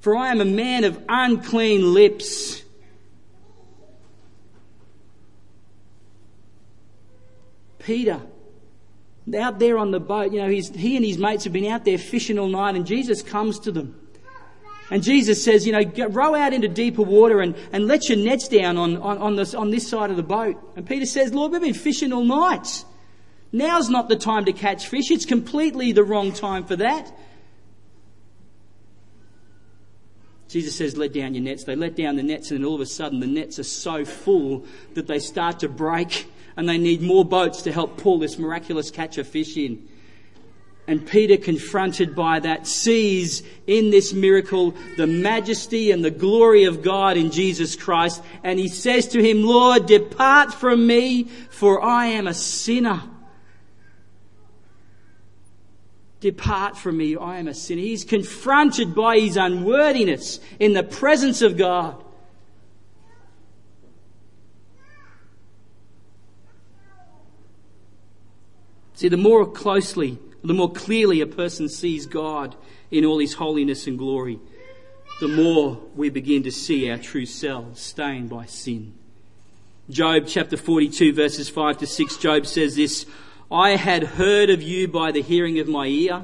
for 0.01 0.17
I 0.17 0.31
am 0.31 0.41
a 0.41 0.45
man 0.45 0.85
of 0.85 1.01
unclean 1.09 1.95
lips. 1.95 2.63
Peter, 7.79 8.21
out 9.39 9.59
there 9.59 9.79
on 9.79 9.91
the 9.91 10.01
boat, 10.01 10.33
you 10.33 10.41
know, 10.41 10.49
he 10.49 10.97
and 10.97 11.05
his 11.05 11.19
mates 11.19 11.45
have 11.45 11.53
been 11.53 11.67
out 11.67 11.85
there 11.85 11.99
fishing 11.99 12.39
all 12.39 12.49
night, 12.49 12.75
and 12.75 12.87
Jesus 12.87 13.23
comes 13.23 13.59
to 13.61 13.73
them. 13.73 14.01
And 14.91 15.03
Jesus 15.03 15.43
says, 15.43 15.67
you 15.67 15.73
know, 15.73 16.09
row 16.09 16.35
out 16.35 16.53
into 16.53 16.69
deeper 16.69 17.03
water 17.03 17.41
and, 17.41 17.55
and 17.73 17.87
let 17.87 18.09
your 18.09 18.19
nets 18.19 18.49
down 18.49 18.77
on, 18.77 18.99
on, 18.99 19.19
on, 19.19 19.37
this, 19.37 19.55
on 19.55 19.71
this 19.71 19.89
side 19.89 20.11
of 20.11 20.17
the 20.17 20.23
boat. 20.23 20.57
And 20.77 20.87
Peter 20.87 21.07
says, 21.07 21.33
Lord, 21.33 21.53
we've 21.53 21.61
been 21.61 21.73
fishing 21.73 22.13
all 22.13 22.25
night. 22.25 22.85
Now's 23.55 23.89
not 23.89 24.09
the 24.09 24.17
time 24.17 24.47
to 24.47 24.53
catch 24.53 24.89
fish. 24.89 25.13
It's 25.13 25.25
completely 25.25 25.93
the 25.93 26.03
wrong 26.03 26.33
time 26.33 26.65
for 26.65 26.75
that. 26.75 27.17
Jesus 30.49 30.75
says, 30.75 30.97
let 30.97 31.13
down 31.13 31.35
your 31.35 31.45
nets. 31.45 31.63
They 31.63 31.77
let 31.77 31.95
down 31.95 32.17
the 32.17 32.25
nets, 32.25 32.51
and 32.51 32.59
then 32.59 32.65
all 32.65 32.75
of 32.75 32.81
a 32.81 32.87
sudden 32.87 33.21
the 33.21 33.29
nets 33.29 33.61
are 33.61 33.63
so 33.63 34.05
full 34.05 34.67
that 34.95 35.07
they 35.07 35.21
start 35.21 35.61
to 35.61 35.69
break, 35.69 36.27
and 36.57 36.69
they 36.69 36.79
need 36.79 37.01
more 37.01 37.25
boats 37.25 37.63
to 37.63 37.71
help 37.71 37.97
pull 37.97 38.19
this 38.19 38.41
miraculous 38.41 38.91
catch 38.91 39.19
of 39.19 39.29
fish 39.29 39.57
in. 39.57 39.89
And 40.89 41.07
Peter, 41.07 41.37
confronted 41.37 42.17
by 42.17 42.41
that, 42.41 42.67
sees 42.67 43.45
in 43.69 43.91
this 43.91 44.13
miracle 44.13 44.75
the 44.97 45.07
majesty 45.07 45.93
and 45.93 46.05
the 46.05 46.11
glory 46.11 46.65
of 46.65 46.83
God 46.83 47.17
in 47.17 47.31
Jesus 47.31 47.77
Christ. 47.77 48.21
And 48.43 48.59
he 48.59 48.67
says 48.67 49.07
to 49.09 49.23
him, 49.23 49.45
Lord, 49.45 49.87
depart 49.87 50.53
from 50.53 50.89
me, 50.89 51.25
for 51.51 51.81
I 51.81 52.07
am 52.07 52.27
a 52.27 52.35
sinner. 52.35 53.01
Depart 56.25 56.79
from 56.79 56.97
me, 56.97 57.15
I 57.17 57.37
am 57.37 57.49
a 57.49 57.53
sinner. 57.53 57.83
He's 57.83 58.03
confronted 58.03 58.95
by 58.95 59.19
his 59.19 59.37
unworthiness 59.37 60.41
in 60.59 60.73
the 60.73 60.83
presence 60.83 61.43
of 61.43 61.59
God. 61.59 62.03
See, 68.95 69.09
the 69.09 69.19
more 69.19 69.45
closely, 69.45 70.19
the 70.43 70.55
more 70.55 70.73
clearly 70.73 71.21
a 71.21 71.27
person 71.27 71.69
sees 71.69 72.07
God 72.07 72.57
in 72.91 73.05
all 73.05 73.19
his 73.19 73.35
holiness 73.35 73.87
and 73.87 73.99
glory, 73.99 74.41
the 75.21 75.29
more 75.29 75.79
we 75.95 76.09
begin 76.09 76.43
to 76.45 76.51
see 76.51 76.91
our 76.91 76.97
true 76.97 77.27
selves 77.27 77.83
stained 77.83 78.31
by 78.31 78.47
sin. 78.47 78.95
Job 79.91 80.25
chapter 80.27 80.57
42 80.57 81.13
verses 81.13 81.51
5 81.51 81.77
to 81.77 81.87
6, 81.87 82.17
Job 82.17 82.47
says 82.47 82.77
this, 82.77 83.05
I 83.51 83.77
had 83.77 84.03
heard 84.03 84.51
of 84.51 84.63
you 84.63 84.89
by 84.89 85.13
the 85.13 85.23
hearing 85.23 85.59
of 85.59 85.69
my 85.69 85.87
ear, 85.87 86.23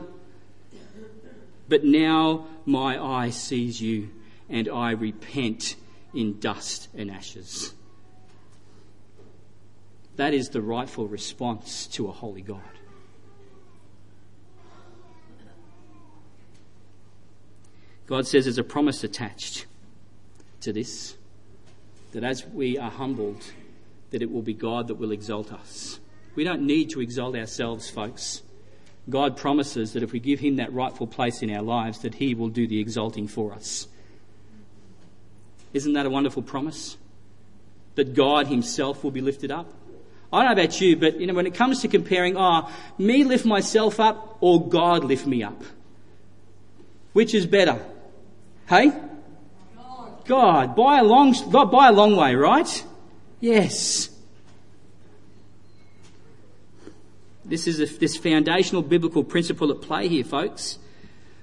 but 1.69 1.85
now 1.85 2.47
my 2.67 2.99
eye 2.99 3.31
sees 3.31 3.81
you, 3.81 4.11
and 4.49 4.69
I 4.69 4.93
repent 4.93 5.77
in 6.15 6.41
dust 6.41 6.89
and 6.95 7.11
ashes. 7.11 7.75
That 10.17 10.35
is 10.35 10.49
the 10.51 10.61
rightful 10.61 11.07
response 11.07 11.87
to 11.89 12.09
a 12.09 12.13
holy 12.13 12.43
God. 12.43 12.61
God 18.07 18.27
says 18.27 18.45
there's 18.45 18.59
a 18.59 18.65
promise 18.65 19.05
attached 19.05 19.67
to 20.63 20.73
this 20.73 21.17
that 22.11 22.25
as 22.25 22.45
we 22.45 22.77
are 22.77 22.91
humbled, 22.91 23.41
that 24.11 24.21
it 24.21 24.33
will 24.33 24.43
be 24.43 24.53
God 24.53 24.89
that 24.89 24.97
will 24.97 25.13
exalt 25.13 25.53
us. 25.53 26.00
We 26.35 26.45
don't 26.45 26.63
need 26.63 26.91
to 26.91 27.01
exalt 27.01 27.37
ourselves, 27.37 27.91
folks. 27.91 28.43
God 29.09 29.37
promises 29.37 29.93
that 29.93 30.03
if 30.03 30.13
we 30.13 30.21
give 30.21 30.41
Him 30.41 30.57
that 30.57 30.73
rightful 30.73 31.07
place 31.07 31.43
in 31.43 31.55
our 31.55 31.63
lives, 31.63 32.01
that 32.01 32.15
He 32.15 32.35
will 32.35 32.49
do 32.49 32.67
the 32.67 32.81
exalting 32.81 33.29
for 33.29 33.53
us. 33.53 33.89
Isn't 35.73 35.93
that 35.95 36.07
a 36.07 36.11
wonderful 36.11 36.43
promise? 36.43 36.97
That 37.95 38.15
God 38.15 38.47
Himself 38.47 39.03
will 39.03 39.11
be 39.11 39.21
lifted 39.21 39.51
up. 39.51 39.73
I 40.33 40.45
don't 40.45 40.57
know 40.57 40.63
about 40.63 40.81
you, 40.81 40.97
but 40.97 41.21
you 41.21 41.27
know, 41.27 41.35
when 41.35 41.47
it 41.47 41.55
comes 41.55 41.81
to 41.83 41.89
comparing, 41.89 42.37
oh, 42.37 42.71
me 42.99 43.25
lift 43.25 43.45
myself 43.45 43.99
up 43.99 44.39
or 44.41 44.69
God 44.69 45.05
lift 45.05 45.27
me 45.27 45.43
up, 45.43 45.63
which 47.13 47.35
is 47.35 47.47
better? 47.47 47.85
Hey? 48.69 48.93
God, 50.27 50.77
by 50.77 51.01
a 51.01 51.03
long, 51.03 51.35
by 51.51 51.89
a 51.89 51.93
long 51.93 52.15
way, 52.15 52.37
right? 52.37 52.85
Yes. 53.41 54.10
This 57.51 57.67
is 57.67 57.81
a, 57.81 57.87
this 57.99 58.17
foundational 58.17 58.81
biblical 58.81 59.25
principle 59.25 59.73
at 59.73 59.83
play 59.83 60.07
here, 60.07 60.23
folks. 60.23 60.79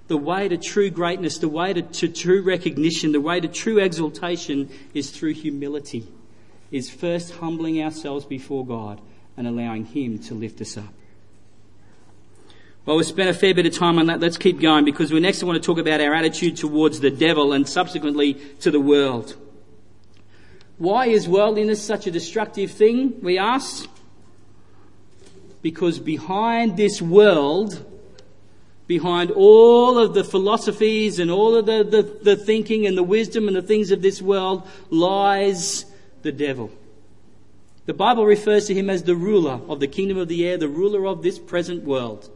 The 0.07 0.15
way 0.15 0.47
to 0.47 0.57
true 0.57 0.89
greatness, 0.89 1.37
the 1.37 1.49
way 1.49 1.73
to, 1.73 1.81
to 1.81 2.07
true 2.07 2.41
recognition, 2.41 3.11
the 3.11 3.19
way 3.19 3.41
to 3.41 3.47
true 3.49 3.77
exaltation 3.77 4.69
is 4.93 5.11
through 5.11 5.33
humility. 5.33 6.07
Is 6.71 6.89
first 6.89 7.35
humbling 7.35 7.83
ourselves 7.83 8.25
before 8.25 8.65
God 8.65 9.01
and 9.35 9.47
allowing 9.47 9.85
Him 9.85 10.17
to 10.19 10.33
lift 10.33 10.61
us 10.61 10.77
up. 10.77 10.93
Well, 12.85 12.95
we've 12.95 13.05
spent 13.05 13.29
a 13.29 13.33
fair 13.33 13.53
bit 13.53 13.65
of 13.65 13.73
time 13.73 13.99
on 13.99 14.05
that. 14.05 14.21
Let's 14.21 14.37
keep 14.37 14.61
going 14.61 14.85
because 14.85 15.11
we 15.11 15.19
next 15.19 15.43
want 15.43 15.61
to 15.61 15.65
talk 15.65 15.77
about 15.77 15.99
our 15.99 16.13
attitude 16.13 16.55
towards 16.55 17.01
the 17.01 17.11
devil 17.11 17.51
and 17.51 17.67
subsequently 17.67 18.35
to 18.61 18.71
the 18.71 18.79
world. 18.79 19.35
Why 20.77 21.07
is 21.07 21.27
worldliness 21.27 21.83
such 21.83 22.07
a 22.07 22.11
destructive 22.11 22.71
thing, 22.71 23.19
we 23.21 23.37
ask? 23.37 23.89
Because 25.61 25.99
behind 25.99 26.77
this 26.77 27.01
world, 27.01 27.85
behind 28.87 29.31
all 29.31 29.97
of 29.97 30.13
the 30.13 30.23
philosophies 30.23 31.19
and 31.19 31.29
all 31.29 31.55
of 31.55 31.65
the, 31.65 31.83
the, 31.83 32.01
the 32.23 32.35
thinking 32.35 32.85
and 32.87 32.97
the 32.97 33.03
wisdom 33.03 33.47
and 33.47 33.57
the 33.57 33.61
things 33.61 33.91
of 33.91 34.01
this 34.01 34.21
world 34.21 34.67
lies 34.89 35.85
the 36.21 36.31
devil. 36.31 36.71
The 37.85 37.93
Bible 37.93 38.25
refers 38.25 38.67
to 38.67 38.73
him 38.73 38.89
as 38.89 39.03
the 39.03 39.15
ruler 39.15 39.61
of 39.67 39.79
the 39.79 39.87
kingdom 39.87 40.17
of 40.17 40.27
the 40.27 40.45
air, 40.45 40.57
the 40.57 40.67
ruler 40.67 41.05
of 41.05 41.21
this 41.21 41.39
present 41.39 41.83
world. 41.83 42.29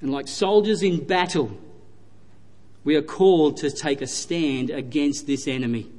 And 0.00 0.10
like 0.10 0.28
soldiers 0.28 0.82
in 0.82 1.04
battle, 1.04 1.58
we 2.84 2.96
are 2.96 3.02
called 3.02 3.58
to 3.58 3.70
take 3.70 4.00
a 4.00 4.06
stand 4.06 4.70
against 4.70 5.26
this 5.26 5.46
enemy. 5.46 5.90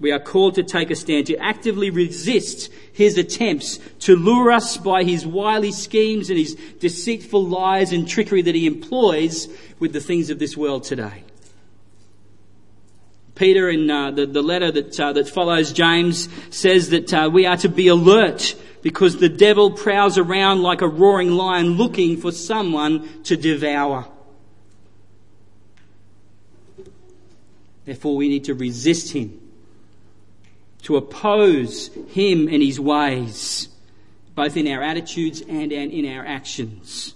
We 0.00 0.12
are 0.12 0.20
called 0.20 0.54
to 0.54 0.62
take 0.62 0.90
a 0.90 0.96
stand, 0.96 1.26
to 1.26 1.36
actively 1.38 1.90
resist 1.90 2.70
his 2.92 3.18
attempts 3.18 3.78
to 4.00 4.14
lure 4.14 4.52
us 4.52 4.76
by 4.76 5.02
his 5.02 5.26
wily 5.26 5.72
schemes 5.72 6.30
and 6.30 6.38
his 6.38 6.54
deceitful 6.78 7.44
lies 7.44 7.92
and 7.92 8.08
trickery 8.08 8.42
that 8.42 8.54
he 8.54 8.66
employs 8.66 9.48
with 9.80 9.92
the 9.92 10.00
things 10.00 10.30
of 10.30 10.38
this 10.38 10.56
world 10.56 10.84
today. 10.84 11.24
Peter, 13.34 13.68
in 13.68 13.88
uh, 13.88 14.10
the, 14.10 14.26
the 14.26 14.42
letter 14.42 14.70
that, 14.72 14.98
uh, 14.98 15.12
that 15.12 15.28
follows 15.28 15.72
James, 15.72 16.28
says 16.50 16.90
that 16.90 17.14
uh, 17.14 17.30
we 17.32 17.46
are 17.46 17.56
to 17.56 17.68
be 17.68 17.86
alert 17.86 18.56
because 18.82 19.18
the 19.18 19.28
devil 19.28 19.70
prowls 19.70 20.18
around 20.18 20.62
like 20.62 20.80
a 20.80 20.88
roaring 20.88 21.30
lion 21.30 21.70
looking 21.70 22.16
for 22.16 22.32
someone 22.32 23.22
to 23.22 23.36
devour. 23.36 24.08
Therefore, 27.84 28.16
we 28.16 28.28
need 28.28 28.44
to 28.44 28.54
resist 28.54 29.12
him, 29.12 29.37
to 30.88 30.96
oppose 30.96 31.90
him 32.08 32.48
and 32.48 32.62
his 32.62 32.80
ways, 32.80 33.68
both 34.34 34.56
in 34.56 34.66
our 34.66 34.82
attitudes 34.82 35.42
and 35.46 35.70
in 35.70 36.16
our 36.16 36.24
actions. 36.24 37.14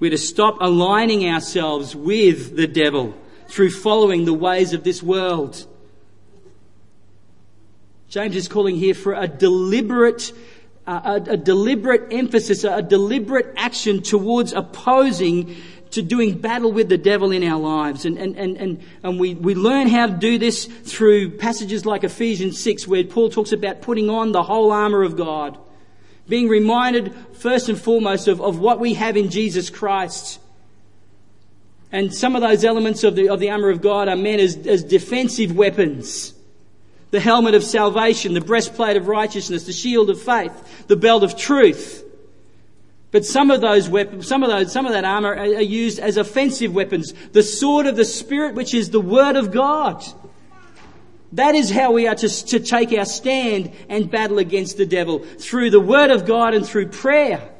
We're 0.00 0.12
to 0.12 0.16
stop 0.16 0.56
aligning 0.58 1.28
ourselves 1.28 1.94
with 1.94 2.56
the 2.56 2.66
devil 2.66 3.14
through 3.46 3.72
following 3.72 4.24
the 4.24 4.32
ways 4.32 4.72
of 4.72 4.84
this 4.84 5.02
world. 5.02 5.66
James 8.08 8.34
is 8.34 8.48
calling 8.48 8.74
here 8.74 8.94
for 8.94 9.12
a 9.12 9.28
deliberate 9.28 10.32
uh, 10.86 11.20
a, 11.28 11.32
a, 11.32 11.36
deliberate 11.36 12.10
emphasis, 12.10 12.64
a 12.64 12.80
deliberate 12.80 13.52
action 13.58 14.00
towards 14.00 14.54
opposing 14.54 15.54
to 15.90 16.02
doing 16.02 16.38
battle 16.38 16.72
with 16.72 16.88
the 16.88 16.98
devil 16.98 17.32
in 17.32 17.42
our 17.42 17.58
lives. 17.58 18.04
And, 18.04 18.18
and, 18.18 18.36
and, 18.36 18.56
and, 18.56 18.82
and 19.02 19.20
we, 19.20 19.34
we 19.34 19.54
learn 19.54 19.88
how 19.88 20.06
to 20.06 20.12
do 20.12 20.38
this 20.38 20.66
through 20.66 21.38
passages 21.38 21.86
like 21.86 22.04
Ephesians 22.04 22.60
6, 22.60 22.86
where 22.86 23.04
Paul 23.04 23.30
talks 23.30 23.52
about 23.52 23.82
putting 23.82 24.10
on 24.10 24.32
the 24.32 24.42
whole 24.42 24.72
armour 24.72 25.02
of 25.02 25.16
God. 25.16 25.58
Being 26.28 26.48
reminded, 26.48 27.14
first 27.32 27.68
and 27.68 27.80
foremost, 27.80 28.28
of, 28.28 28.40
of 28.40 28.58
what 28.58 28.80
we 28.80 28.94
have 28.94 29.16
in 29.16 29.30
Jesus 29.30 29.70
Christ. 29.70 30.40
And 31.90 32.14
some 32.14 32.36
of 32.36 32.42
those 32.42 32.64
elements 32.64 33.02
of 33.02 33.16
the, 33.16 33.30
of 33.30 33.40
the 33.40 33.50
armour 33.50 33.70
of 33.70 33.80
God 33.80 34.08
are 34.08 34.16
meant 34.16 34.42
as, 34.42 34.56
as 34.66 34.84
defensive 34.84 35.56
weapons 35.56 36.34
the 37.10 37.20
helmet 37.20 37.54
of 37.54 37.64
salvation, 37.64 38.34
the 38.34 38.40
breastplate 38.40 38.96
of 38.96 39.08
righteousness, 39.08 39.64
the 39.64 39.72
shield 39.72 40.10
of 40.10 40.20
faith, 40.20 40.86
the 40.88 40.96
belt 40.96 41.22
of 41.22 41.36
truth. 41.36 42.04
But 43.10 43.24
some 43.24 43.50
of 43.50 43.60
those 43.60 43.88
weapons, 43.88 44.26
some 44.26 44.42
of 44.42 44.50
those, 44.50 44.70
some 44.70 44.84
of 44.84 44.92
that 44.92 45.04
armor 45.04 45.34
are 45.34 45.62
used 45.62 45.98
as 45.98 46.18
offensive 46.18 46.74
weapons. 46.74 47.14
The 47.32 47.42
sword 47.42 47.86
of 47.86 47.96
the 47.96 48.04
Spirit, 48.04 48.54
which 48.54 48.74
is 48.74 48.90
the 48.90 49.00
Word 49.00 49.36
of 49.36 49.50
God. 49.50 50.04
That 51.32 51.54
is 51.54 51.70
how 51.70 51.92
we 51.92 52.06
are 52.06 52.14
to, 52.14 52.28
to 52.28 52.60
take 52.60 52.92
our 52.92 53.06
stand 53.06 53.72
and 53.88 54.10
battle 54.10 54.38
against 54.38 54.76
the 54.76 54.86
devil. 54.86 55.20
Through 55.20 55.70
the 55.70 55.80
Word 55.80 56.10
of 56.10 56.26
God 56.26 56.54
and 56.54 56.66
through 56.66 56.88
prayer. 56.88 57.50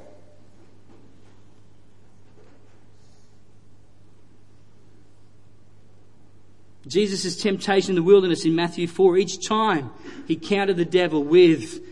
Jesus' 6.86 7.36
temptation 7.36 7.90
in 7.90 7.96
the 7.96 8.02
wilderness 8.02 8.46
in 8.46 8.54
Matthew 8.54 8.86
4, 8.86 9.18
each 9.18 9.46
time 9.46 9.90
he 10.26 10.36
countered 10.36 10.78
the 10.78 10.86
devil 10.86 11.22
with 11.22 11.82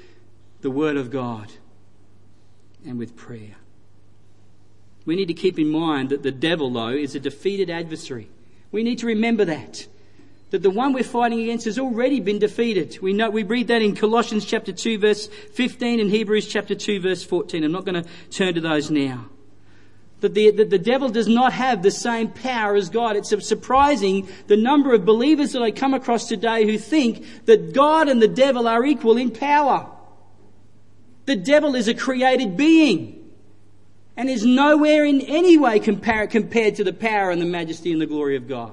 the 0.63 0.71
Word 0.71 0.97
of 0.97 1.11
God 1.11 1.53
and 2.87 2.99
with 2.99 3.17
prayer. 3.17 3.57
We 5.05 5.17
need 5.17 5.29
to 5.29 5.35
keep 5.35 5.59
in 5.59 5.69
mind 5.69 6.09
that 6.11 6.23
the 6.23 6.33
devil, 6.33 6.71
though, 6.71 6.89
is 6.89 7.15
a 7.15 7.21
defeated 7.21 7.71
adversary. 7.71 8.29
We 8.73 8.83
need 8.83 8.99
to 8.99 9.07
remember 9.07 9.45
that. 9.45 9.87
That 10.51 10.63
the 10.63 10.71
one 10.71 10.93
we're 10.93 11.05
fighting 11.05 11.41
against 11.41 11.65
has 11.65 11.79
already 11.79 12.21
been 12.21 12.39
defeated. 12.39 12.99
We 13.01 13.13
know, 13.13 13.31
we 13.31 13.43
read 13.43 13.69
that 13.69 13.83
in 13.83 13.95
Colossians 13.95 14.45
chapter 14.45 14.73
2 14.73 14.99
verse 14.99 15.27
15 15.27 16.01
and 16.01 16.11
Hebrews 16.11 16.47
chapter 16.47 16.75
2 16.75 17.01
verse 17.01 17.25
14. 17.25 17.65
I'm 17.65 17.73
not 17.73 17.85
going 17.85 18.03
to 18.03 18.09
turn 18.31 18.55
to 18.55 18.61
those 18.61 18.91
now 18.91 19.27
that 20.21 20.35
the, 20.35 20.51
that 20.51 20.71
the 20.71 20.79
devil 20.79 21.09
does 21.09 21.29
not 21.29 21.53
have 21.53 21.83
the 21.83 21.91
same 21.91 22.29
power 22.29 22.75
as 22.75 22.89
God. 22.89 23.17
It's 23.17 23.35
surprising 23.47 24.29
the 24.47 24.57
number 24.57 24.95
of 24.95 25.05
believers 25.05 25.53
that 25.53 25.63
I 25.63 25.71
come 25.71 25.95
across 25.95 26.27
today 26.27 26.65
who 26.65 26.79
think 26.79 27.45
that 27.45 27.73
God 27.73 28.09
and 28.09 28.23
the 28.23 28.29
devil 28.29 28.67
are 28.67 28.85
equal 28.85 29.17
in 29.19 29.31
power. 29.31 29.91
The 31.27 31.37
devil 31.37 31.75
is 31.75 31.89
a 31.89 31.95
created 31.95 32.57
being 32.57 33.31
and 34.17 34.31
is 34.31 34.45
nowhere 34.45 35.05
in 35.05 35.21
any 35.21 35.59
way 35.59 35.79
compar- 35.79 36.31
compared 36.31 36.77
to 36.77 36.85
the 36.85 36.93
power 36.93 37.31
and 37.31 37.41
the 37.41 37.47
majesty 37.47 37.93
and 37.93 38.01
the 38.01 38.07
glory 38.07 38.37
of 38.37 38.49
God. 38.49 38.73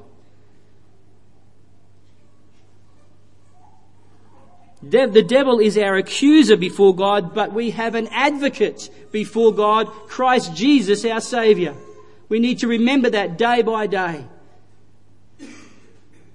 The 4.84 5.24
devil 5.24 5.60
is 5.60 5.78
our 5.78 5.96
accuser 5.96 6.58
before 6.58 6.94
God, 6.94 7.34
but 7.34 7.54
we 7.54 7.72
have 7.72 7.96
an 7.96 8.08
advocate 8.08 8.90
before 9.12 9.54
God, 9.54 9.88
Christ 10.08 10.56
Jesus, 10.56 11.06
our 11.06 11.22
Saviour. 11.22 11.74
We 12.28 12.40
need 12.40 12.60
to 12.60 12.68
remember 12.68 13.10
that 13.10 13.38
day 13.38 13.62
by 13.62 13.88
day. 13.88 14.26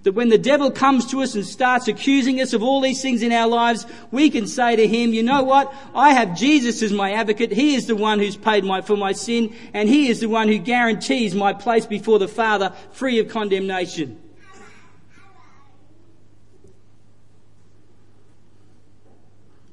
That 0.09 0.14
when 0.14 0.31
the 0.31 0.38
devil 0.38 0.71
comes 0.71 1.05
to 1.11 1.21
us 1.21 1.35
and 1.35 1.44
starts 1.44 1.87
accusing 1.87 2.40
us 2.40 2.55
of 2.55 2.62
all 2.62 2.81
these 2.81 3.03
things 3.03 3.21
in 3.21 3.31
our 3.31 3.47
lives, 3.47 3.85
we 4.11 4.31
can 4.31 4.47
say 4.47 4.75
to 4.75 4.88
him, 4.88 5.12
you 5.12 5.23
know 5.23 5.42
what? 5.42 5.71
I 5.94 6.14
have 6.14 6.35
Jesus 6.35 6.83
as 6.83 6.94
my 6.94 7.12
advocate. 7.12 7.53
He 7.53 7.75
is 7.75 7.88
the 7.88 7.94
one 7.94 8.18
who's 8.18 8.35
paid 8.35 8.64
my, 8.64 8.81
for 8.81 8.97
my 8.97 9.12
sin, 9.12 9.55
and 9.75 9.87
he 9.87 10.09
is 10.09 10.21
the 10.21 10.29
one 10.31 10.49
who 10.49 10.57
guarantees 10.57 11.35
my 11.35 11.53
place 11.53 11.85
before 11.85 12.18
the 12.18 12.27
Father 12.27 12.73
free 12.92 13.18
of 13.18 13.29
condemnation. 13.29 14.18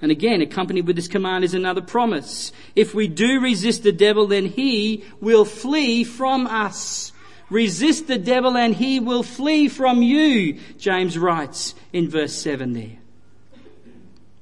And 0.02 0.12
again, 0.12 0.42
accompanied 0.42 0.86
with 0.86 0.98
this 0.98 1.08
command 1.08 1.46
is 1.46 1.54
another 1.54 1.82
promise. 1.82 2.52
If 2.76 2.94
we 2.94 3.08
do 3.08 3.40
resist 3.40 3.84
the 3.84 3.94
devil, 3.94 4.28
then 4.28 4.48
he 4.48 5.06
will 5.22 5.46
flee 5.46 6.04
from 6.04 6.46
us. 6.46 7.14
Resist 7.50 8.08
the 8.08 8.18
devil 8.18 8.58
and 8.58 8.74
he 8.74 9.00
will 9.00 9.24
flee 9.24 9.68
from 9.68 10.02
you, 10.02 10.60
James 10.78 11.18
writes 11.18 11.76
in 11.94 12.10
verse 12.10 12.34
7 12.34 12.74
there. 12.74 12.98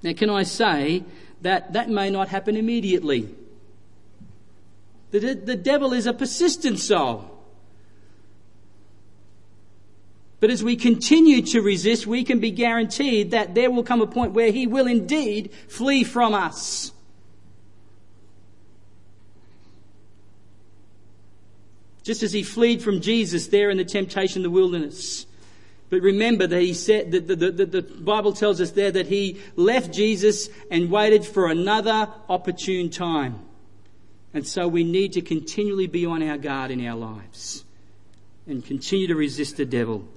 Now, 0.03 0.13
can 0.13 0.29
I 0.29 0.43
say 0.43 1.03
that 1.41 1.73
that 1.73 1.89
may 1.89 2.09
not 2.09 2.29
happen 2.29 2.55
immediately? 2.55 3.33
The, 5.11 5.33
the 5.35 5.55
devil 5.55 5.93
is 5.93 6.07
a 6.07 6.13
persistent 6.13 6.79
soul. 6.79 7.29
But 10.39 10.49
as 10.49 10.61
we 10.61 10.75
continue 10.75 11.41
to 11.43 11.61
resist, 11.61 12.05
we 12.05 12.25
can 12.25 12.39
be 12.39 12.51
guaranteed 12.51 13.31
that 13.31 13.55
there 13.55 13.71
will 13.71 13.83
come 13.83 14.01
a 14.01 14.07
point 14.07 14.33
where 14.33 14.51
he 14.51 14.67
will 14.67 14.87
indeed 14.87 15.53
flee 15.69 16.03
from 16.03 16.33
us. 16.33 16.91
Just 22.03 22.21
as 22.21 22.33
he 22.33 22.43
fled 22.43 22.81
from 22.81 23.01
Jesus 23.01 23.47
there 23.47 23.69
in 23.69 23.77
the 23.77 23.85
temptation 23.85 24.39
in 24.39 24.43
the 24.43 24.49
wilderness. 24.49 25.25
But 25.89 26.01
remember 26.01 26.47
that 26.47 26.61
he 26.61 26.73
said 26.73 27.11
that 27.11 27.27
the, 27.27 27.35
the, 27.35 27.65
the, 27.65 27.81
Bible 27.81 28.33
tells 28.33 28.59
us 28.59 28.71
there 28.71 28.91
that 28.91 29.07
he 29.07 29.39
left 29.55 29.93
Jesus 29.93 30.49
and 30.71 30.89
waited 30.89 31.25
for 31.25 31.47
another 31.47 32.09
opportune 32.27 32.89
time. 32.89 33.39
And 34.33 34.47
so 34.47 34.67
we 34.67 34.83
need 34.83 35.13
to 35.13 35.21
continually 35.21 35.87
be 35.87 36.05
on 36.05 36.23
our 36.23 36.37
guard 36.37 36.71
in 36.71 36.85
our 36.85 36.95
lives 36.95 37.63
and 38.47 38.65
continue 38.65 39.07
to 39.07 39.15
resist 39.15 39.57
the 39.57 39.65
devil. 39.65 40.07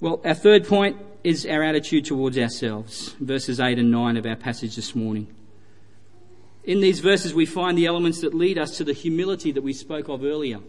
Well, 0.00 0.20
our 0.24 0.34
third 0.34 0.66
point 0.66 0.96
is 1.22 1.46
our 1.46 1.62
attitude 1.62 2.06
towards 2.06 2.38
ourselves, 2.38 3.10
verses 3.20 3.60
8 3.60 3.78
and 3.78 3.90
9 3.90 4.16
of 4.16 4.26
our 4.26 4.36
passage 4.36 4.76
this 4.76 4.94
morning. 4.94 5.28
In 6.64 6.80
these 6.80 7.00
verses, 7.00 7.34
we 7.34 7.46
find 7.46 7.76
the 7.76 7.86
elements 7.86 8.20
that 8.20 8.34
lead 8.34 8.58
us 8.58 8.78
to 8.78 8.84
the 8.84 8.92
humility 8.92 9.52
that 9.52 9.62
we 9.62 9.72
spoke 9.72 10.08
of 10.08 10.24
earlier. 10.24 10.60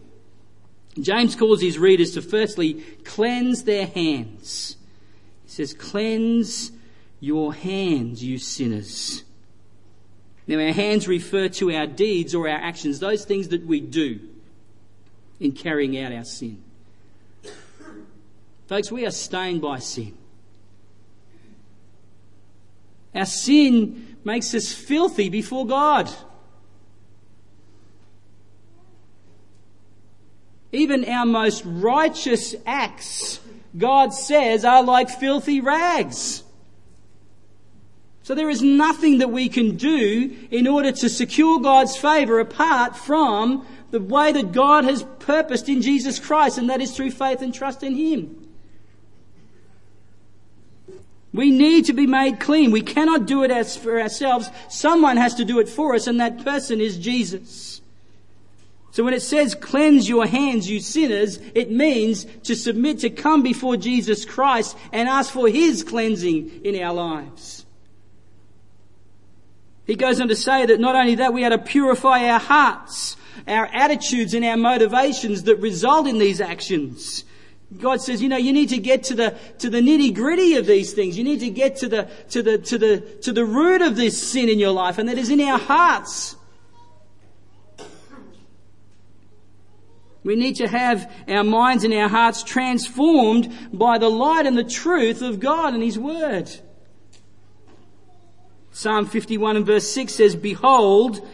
James 1.00 1.34
calls 1.34 1.60
his 1.60 1.78
readers 1.78 2.12
to 2.12 2.22
firstly 2.22 2.74
cleanse 3.04 3.64
their 3.64 3.86
hands. 3.86 4.76
He 5.44 5.50
says, 5.50 5.74
Cleanse 5.74 6.72
your 7.20 7.54
hands, 7.54 8.22
you 8.22 8.38
sinners. 8.38 9.24
Now, 10.46 10.60
our 10.60 10.72
hands 10.72 11.08
refer 11.08 11.48
to 11.48 11.74
our 11.74 11.86
deeds 11.86 12.34
or 12.34 12.48
our 12.48 12.58
actions, 12.58 13.00
those 13.00 13.24
things 13.24 13.48
that 13.48 13.66
we 13.66 13.80
do 13.80 14.20
in 15.40 15.52
carrying 15.52 15.98
out 15.98 16.12
our 16.12 16.24
sin. 16.24 16.62
Folks, 18.68 18.90
we 18.90 19.06
are 19.06 19.10
stained 19.10 19.62
by 19.62 19.78
sin. 19.78 20.16
Our 23.14 23.26
sin 23.26 24.15
makes 24.26 24.52
us 24.54 24.72
filthy 24.72 25.28
before 25.28 25.64
God. 25.64 26.10
Even 30.72 31.04
our 31.04 31.24
most 31.24 31.62
righteous 31.64 32.56
acts, 32.66 33.38
God 33.78 34.12
says, 34.12 34.64
are 34.64 34.82
like 34.82 35.08
filthy 35.08 35.60
rags. 35.60 36.42
So 38.24 38.34
there 38.34 38.50
is 38.50 38.62
nothing 38.62 39.18
that 39.18 39.30
we 39.30 39.48
can 39.48 39.76
do 39.76 40.36
in 40.50 40.66
order 40.66 40.90
to 40.90 41.08
secure 41.08 41.60
God's 41.60 41.96
favour 41.96 42.40
apart 42.40 42.96
from 42.96 43.64
the 43.92 44.00
way 44.00 44.32
that 44.32 44.50
God 44.50 44.84
has 44.84 45.04
purposed 45.20 45.68
in 45.68 45.80
Jesus 45.80 46.18
Christ, 46.18 46.58
and 46.58 46.68
that 46.68 46.80
is 46.80 46.96
through 46.96 47.12
faith 47.12 47.42
and 47.42 47.54
trust 47.54 47.84
in 47.84 47.94
Him. 47.94 48.45
We 51.36 51.50
need 51.50 51.84
to 51.86 51.92
be 51.92 52.06
made 52.06 52.40
clean. 52.40 52.70
We 52.70 52.82
cannot 52.82 53.26
do 53.26 53.44
it 53.44 53.50
as 53.50 53.76
for 53.76 54.00
ourselves. 54.00 54.48
Someone 54.68 55.18
has 55.18 55.34
to 55.34 55.44
do 55.44 55.60
it 55.60 55.68
for 55.68 55.94
us, 55.94 56.06
and 56.06 56.18
that 56.18 56.42
person 56.44 56.80
is 56.80 56.96
Jesus. 56.96 57.80
So 58.92 59.04
when 59.04 59.12
it 59.12 59.20
says 59.20 59.54
cleanse 59.54 60.08
your 60.08 60.26
hands, 60.26 60.70
you 60.70 60.80
sinners, 60.80 61.38
it 61.54 61.70
means 61.70 62.24
to 62.44 62.56
submit 62.56 63.00
to 63.00 63.10
come 63.10 63.42
before 63.42 63.76
Jesus 63.76 64.24
Christ 64.24 64.74
and 64.90 65.06
ask 65.06 65.30
for 65.30 65.48
His 65.48 65.84
cleansing 65.84 66.62
in 66.64 66.80
our 66.82 66.94
lives. 66.94 67.66
He 69.86 69.96
goes 69.96 70.18
on 70.18 70.28
to 70.28 70.36
say 70.36 70.64
that 70.64 70.80
not 70.80 70.96
only 70.96 71.16
that, 71.16 71.34
we 71.34 71.44
are 71.44 71.50
to 71.50 71.58
purify 71.58 72.28
our 72.28 72.40
hearts, 72.40 73.18
our 73.46 73.66
attitudes 73.66 74.32
and 74.32 74.44
our 74.44 74.56
motivations 74.56 75.42
that 75.42 75.56
result 75.56 76.06
in 76.06 76.18
these 76.18 76.40
actions. 76.40 77.24
God 77.78 78.00
says, 78.00 78.22
you 78.22 78.28
know, 78.28 78.36
you 78.36 78.52
need 78.52 78.68
to 78.68 78.78
get 78.78 79.04
to 79.04 79.14
the, 79.14 79.36
to 79.58 79.68
the 79.68 79.80
nitty 79.80 80.14
gritty 80.14 80.54
of 80.54 80.66
these 80.66 80.92
things. 80.92 81.18
You 81.18 81.24
need 81.24 81.40
to 81.40 81.50
get 81.50 81.76
to 81.76 81.88
the, 81.88 82.08
to 82.30 82.42
the, 82.42 82.58
to 82.58 82.78
the, 82.78 83.00
to 83.22 83.32
the 83.32 83.44
root 83.44 83.82
of 83.82 83.96
this 83.96 84.30
sin 84.30 84.48
in 84.48 84.58
your 84.58 84.70
life, 84.70 84.98
and 84.98 85.08
that 85.08 85.18
is 85.18 85.30
in 85.30 85.40
our 85.40 85.58
hearts. 85.58 86.36
We 90.22 90.36
need 90.36 90.56
to 90.56 90.68
have 90.68 91.12
our 91.28 91.44
minds 91.44 91.84
and 91.84 91.94
our 91.94 92.08
hearts 92.08 92.42
transformed 92.42 93.52
by 93.72 93.98
the 93.98 94.08
light 94.08 94.46
and 94.46 94.56
the 94.56 94.64
truth 94.64 95.22
of 95.22 95.40
God 95.40 95.74
and 95.74 95.82
His 95.82 95.98
Word. 95.98 96.50
Psalm 98.72 99.06
51 99.06 99.56
and 99.56 99.66
verse 99.66 99.88
6 99.88 100.14
says, 100.14 100.36
Behold, 100.36 101.26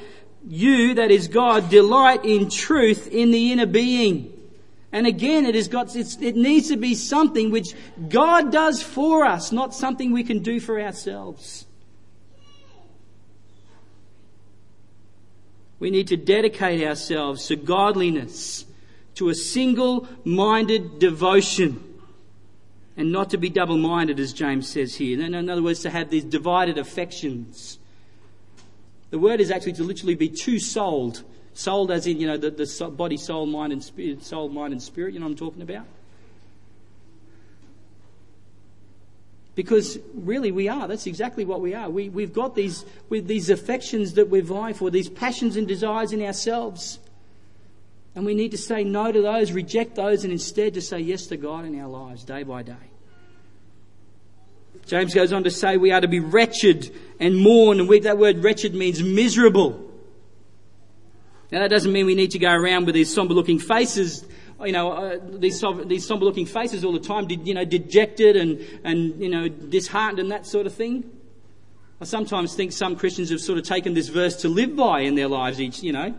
you, 0.47 0.95
that 0.95 1.11
is 1.11 1.29
God, 1.29 1.71
delight 1.71 2.25
in 2.25 2.49
truth 2.49 3.09
in 3.09 3.31
the 3.31 3.53
inner 3.53 3.67
being. 3.67 4.32
And 4.93 5.07
again, 5.07 5.47
it 5.47 5.55
has 5.55 5.69
got, 5.69 5.97
it 5.97 6.37
needs 6.37 6.69
to 6.69 6.77
be 6.77 6.95
something 6.95 7.51
which 7.51 7.75
God 8.09 8.53
does 8.53 8.83
for 8.83 9.25
us, 9.25 9.51
not 9.51 9.75
something 9.75 10.13
we 10.13 10.23
can 10.23 10.41
do 10.41 10.61
for 10.61 10.81
ourselves. 10.81 11.65
We 15.79 15.91
need 15.91 16.09
to 16.09 16.17
dedicate 16.17 16.87
ourselves 16.87 17.47
to 17.49 17.57
godliness, 17.57 18.67
to 19.15 19.31
a 19.31 19.35
single 19.35 20.07
minded 20.25 20.99
devotion 20.99 21.93
and 22.97 23.11
not 23.11 23.31
to 23.31 23.39
be 23.39 23.49
double 23.49 23.79
minded, 23.79 24.21
as 24.21 24.33
James 24.33 24.69
says 24.69 24.95
here. 24.97 25.21
In 25.21 25.49
other 25.49 25.63
words, 25.63 25.81
to 25.81 25.91
have 25.91 26.11
these 26.11 26.25
divided 26.25 26.77
affections. 26.77 27.79
The 29.11 29.19
word 29.19 29.41
is 29.41 29.51
actually 29.51 29.73
to 29.75 29.85
literally 29.85 30.15
be 30.15 30.29
two 30.29 30.59
souled. 30.59 31.23
Souled 31.55 31.91
as 31.91 32.07
in, 32.07 32.19
you 32.19 32.27
know, 32.27 32.37
the, 32.37 32.51
the 32.51 32.91
body, 32.91 33.17
soul, 33.17 33.47
mind, 33.47 33.73
and 33.73 33.85
spirit, 33.85 34.25
soul, 34.25 34.49
mind, 34.49 34.73
and 34.73 34.83
spirit. 34.83 35.15
You 35.15 35.21
know 35.21 35.27
what 35.27 35.33
I'm 35.33 35.39
talking 35.39 35.63
about? 35.63 35.85
Because 39.55 39.99
really 40.15 40.51
we 40.51 40.69
are. 40.69 40.89
That's 40.89 41.07
exactly 41.07 41.45
what 41.45 41.61
we 41.61 41.75
are. 41.75 41.91
We, 41.91 42.09
we've 42.09 42.33
got 42.33 42.55
these, 42.55 42.87
with 43.11 43.27
these 43.27 43.51
affections 43.51 44.15
that 44.15 44.31
we're 44.31 44.43
vying 44.43 44.75
for, 44.75 44.91
these 44.91 45.11
passions 45.11 45.57
and 45.57 45.69
desires 45.69 46.13
in 46.13 46.23
ourselves. 46.23 46.99
And 48.15 48.25
we 48.25 48.35
need 48.35 48.53
to 48.53 48.59
say 48.59 48.83
no 48.83 49.13
to 49.13 49.21
those, 49.21 49.53
reject 49.53 49.97
those, 49.97 50.25
and 50.25 50.33
instead 50.33 50.75
to 50.75 50.81
say 50.81 51.01
yes 51.01 51.27
to 51.27 51.37
God 51.37 51.67
in 51.67 51.79
our 51.81 51.89
lives 51.89 52.25
day 52.25 52.45
by 52.45 52.63
day. 52.63 52.75
James 54.87 55.15
goes 55.15 55.33
on 55.33 55.45
to 55.45 55.51
say 55.51 55.77
we 55.77 55.93
are 55.93 56.01
to 56.01 56.09
be 56.09 56.21
wretched 56.21 56.91
and 57.21 57.37
mourn, 57.37 57.79
and 57.79 57.89
we, 57.89 58.01
that 58.01 58.17
word 58.17 58.43
wretched 58.43 58.75
means 58.75 59.03
miserable. 59.03 59.92
Now 61.53 61.61
that 61.61 61.69
doesn't 61.69 61.93
mean 61.93 62.07
we 62.07 62.15
need 62.15 62.31
to 62.31 62.39
go 62.39 62.51
around 62.51 62.87
with 62.87 62.95
these 62.95 63.13
somber 63.13 63.35
looking 63.35 63.59
faces, 63.59 64.25
you 64.65 64.73
know, 64.73 64.93
uh, 64.93 65.19
these, 65.23 65.63
these 65.85 66.07
somber 66.07 66.25
looking 66.25 66.47
faces 66.47 66.83
all 66.83 66.93
the 66.93 66.99
time, 66.99 67.29
you 67.29 67.53
know, 67.53 67.67
dejected 67.67 68.37
and, 68.37 68.59
and, 68.85 69.21
you 69.21 69.29
know, 69.29 69.49
disheartened 69.49 70.19
and 70.19 70.33
that 70.33 70.47
sort 70.47 70.67
of 70.67 70.73
thing. 70.73 71.05
I 72.01 72.05
sometimes 72.05 72.55
think 72.55 72.73
some 72.73 72.97
Christians 72.97 73.29
have 73.29 73.41
sort 73.41 73.59
of 73.59 73.65
taken 73.65 73.93
this 73.93 74.09
verse 74.09 74.37
to 74.37 74.49
live 74.49 74.75
by 74.75 75.01
in 75.01 75.15
their 75.15 75.29
lives 75.29 75.61
each, 75.61 75.83
you 75.83 75.93
know. 75.93 76.15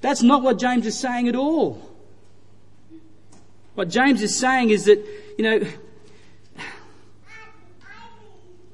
That's 0.00 0.22
not 0.22 0.42
what 0.42 0.60
James 0.60 0.86
is 0.86 0.96
saying 0.96 1.28
at 1.28 1.34
all. 1.34 1.90
What 3.74 3.88
James 3.88 4.22
is 4.22 4.36
saying 4.36 4.70
is 4.70 4.84
that, 4.84 5.04
you 5.36 5.44
know, 5.44 5.66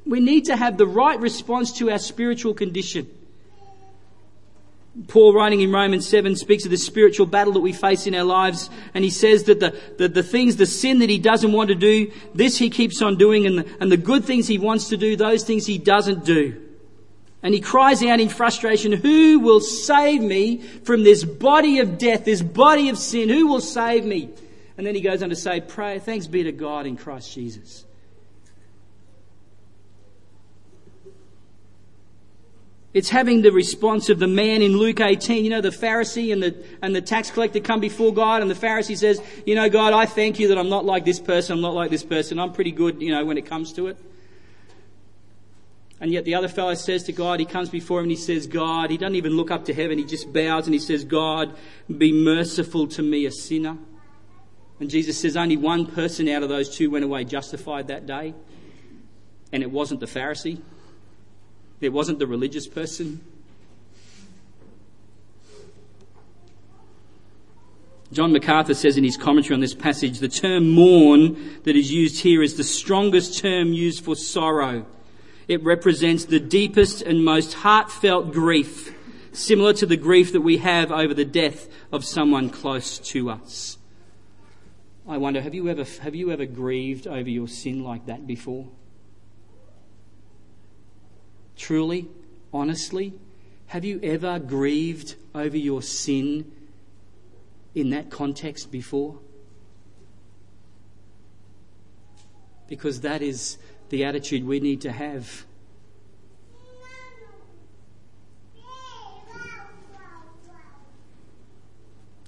we 0.05 0.21
need 0.21 0.45
to 0.47 0.57
have 0.57 0.77
the 0.77 0.87
right 0.87 1.19
response 1.19 1.73
to 1.79 1.91
our 1.91 1.99
spiritual 1.99 2.53
condition. 2.53 3.09
Paul, 5.07 5.33
writing 5.33 5.61
in 5.61 5.71
Romans 5.71 6.09
7, 6.09 6.35
speaks 6.35 6.65
of 6.65 6.73
the 6.73 6.77
spiritual 6.77 7.27
battle 7.27 7.53
that 7.53 7.61
we 7.61 7.73
face 7.73 8.07
in 8.07 8.15
our 8.15 8.25
lives, 8.25 8.69
and 8.95 9.05
he 9.05 9.11
says 9.11 9.45
that 9.45 9.61
the, 9.61 10.09
the, 10.09 10.23
things, 10.23 10.57
the 10.57 10.67
sin 10.67 10.99
that 10.99 11.09
he 11.09 11.19
doesn't 11.19 11.53
want 11.53 11.69
to 11.69 11.77
do, 11.77 12.11
this 12.35 12.59
he 12.59 12.69
keeps 12.69 13.01
on 13.01 13.17
doing, 13.17 13.47
and 13.47 13.59
the, 13.59 13.77
and 13.81 13.93
the 13.93 13.97
good 13.97 14.25
things 14.25 14.49
he 14.49 14.59
wants 14.59 14.89
to 14.89 14.97
do, 14.97 15.15
those 15.15 15.45
things 15.45 15.67
he 15.67 15.79
doesn't 15.79 16.25
do. 16.25 16.61
And 17.43 17.55
he 17.55 17.61
cries 17.61 18.03
out 18.03 18.19
in 18.19 18.29
frustration, 18.29 18.93
Who 18.93 19.39
will 19.39 19.61
save 19.61 20.21
me 20.21 20.59
from 20.59 21.05
this 21.05 21.23
body 21.23 21.79
of 21.79 21.97
death, 21.97 22.25
this 22.25 22.43
body 22.43 22.89
of 22.89 22.99
sin? 22.99 23.29
Who 23.29 23.47
will 23.47 23.61
save 23.61 24.05
me? 24.05 24.31
And 24.77 24.87
then 24.87 24.97
he 24.97 25.01
goes 25.01 25.23
on 25.23 25.29
to 25.29 25.37
say, 25.37 25.61
Pray, 25.61 26.01
thanks 26.01 26.27
be 26.27 26.43
to 26.43 26.53
God 26.53 26.87
in 26.87 26.97
Christ 26.97 27.33
Jesus. 27.33 27.85
It's 32.99 33.11
having 33.11 33.43
the 33.43 33.53
response 33.53 34.09
of 34.09 34.19
the 34.19 34.27
man 34.27 34.61
in 34.61 34.77
Luke 34.77 35.01
18, 35.01 35.45
you 35.45 35.51
know, 35.51 35.61
the 35.61 35.69
Pharisee 35.69 36.33
and 36.33 36.43
the, 36.43 36.67
and 36.83 36.97
the 36.97 37.01
tax 37.01 37.31
collector 37.31 37.61
come 37.61 37.79
before 37.79 38.13
God 38.13 38.43
and 38.43 38.51
the 38.51 38.57
Pharisee 38.57 38.99
says, 38.99 39.23
you 39.47 39.55
know, 39.55 39.71
God, 39.71 39.93
I 39.93 40.05
thank 40.05 40.41
you 40.41 40.49
that 40.49 40.59
I'm 40.59 40.69
not 40.69 40.85
like 40.85 41.05
this 41.05 41.21
person, 41.21 41.53
I'm 41.53 41.61
not 41.61 41.75
like 41.75 41.93
this 41.93 42.03
person, 42.03 42.41
I'm 42.41 42.53
pretty 42.53 42.73
good, 42.73 43.01
you 43.01 43.13
know, 43.13 43.25
when 43.25 43.39
it 43.39 43.47
comes 43.47 43.73
to 43.75 43.87
it. 43.87 43.99
And 46.01 46.13
yet 46.13 46.25
the 46.25 46.35
other 46.35 46.49
fellow 46.49 46.75
says 46.75 47.05
to 47.05 47.13
God, 47.13 47.39
he 47.39 47.47
comes 47.47 47.69
before 47.69 48.01
him 48.01 48.07
and 48.07 48.11
he 48.11 48.17
says, 48.17 48.49
God, 48.49 48.91
he 48.91 48.97
doesn't 48.97 49.15
even 49.15 49.37
look 49.37 49.53
up 49.53 49.67
to 49.67 49.75
heaven, 49.75 49.97
he 49.97 50.05
just 50.05 50.33
bows 50.33 50.67
and 50.67 50.75
he 50.75 50.81
says, 50.81 51.05
God, 51.05 51.55
be 51.99 52.11
merciful 52.11 52.89
to 52.89 53.03
me, 53.05 53.27
a 53.27 53.31
sinner. 53.31 53.79
And 54.81 54.91
Jesus 54.91 55.17
says 55.21 55.37
only 55.37 55.57
one 55.57 55.87
person 55.87 56.29
out 56.29 56.43
of 56.43 56.49
those 56.49 56.69
two 56.69 56.91
went 56.91 57.05
away 57.05 57.23
justified 57.23 57.87
that 57.87 58.07
day, 58.07 58.35
and 59.53 59.63
it 59.63 59.71
wasn't 59.71 60.01
the 60.01 60.07
Pharisee. 60.07 60.61
It 61.81 61.93
wasn't 61.93 62.19
the 62.19 62.27
religious 62.27 62.67
person. 62.67 63.21
John 68.11 68.33
MacArthur 68.33 68.75
says 68.75 68.97
in 68.97 69.05
his 69.05 69.19
commentary 69.19 69.55
on 69.55 69.61
this 69.61 69.75
passage, 69.75 70.19
the 70.19 70.29
term 70.29 70.71
mourn 70.71 71.61
that 71.65 71.77
is 71.77 71.93
used 71.93 72.23
here 72.23 72.43
is 72.43 72.57
the 72.57 72.65
strongest 72.65 73.39
term 73.39 73.73
used 73.73 74.03
for 74.03 74.17
sorrow. 74.17 74.87
It 75.47 75.63
represents 75.63 76.25
the 76.25 76.41
deepest 76.41 77.03
and 77.03 77.25
most 77.25 77.55
heartfelt 77.55 78.33
grief, 78.33 78.95
similar 79.33 79.75
to 79.75 79.87
the 79.87 79.97
grief 79.97 80.33
that 80.33 80.41
we 80.41 80.57
have 80.59 80.91
over 80.91 81.13
the 81.13 81.25
death 81.25 81.69
of 81.93 82.05
someone 82.05 82.49
close 82.49 82.99
to 82.99 83.31
us. 83.31 83.77
I 85.07 85.19
wonder, 85.19 85.41
have 85.41 85.55
you 85.55 85.69
ever, 85.69 85.85
have 86.01 86.15
you 86.15 86.31
ever 86.31 86.47
grieved 86.47 87.07
over 87.07 87.29
your 87.29 87.49
sin 87.49 87.85
like 87.85 88.07
that 88.07 88.27
before? 88.27 88.69
Truly, 91.59 92.09
honestly, 92.53 93.13
have 93.67 93.85
you 93.85 94.01
ever 94.03 94.39
grieved 94.39 95.17
over 95.35 95.57
your 95.57 95.83
sin 95.83 96.51
in 97.75 97.91
that 97.91 98.11
context 98.11 98.71
before? 98.71 99.19
Because 102.69 103.01
that 103.03 103.21
is 103.23 103.59
the 103.91 104.05
attitude 104.05 104.47
we 104.47 104.61
need 104.61 104.81
to 104.83 104.93
have 104.93 105.45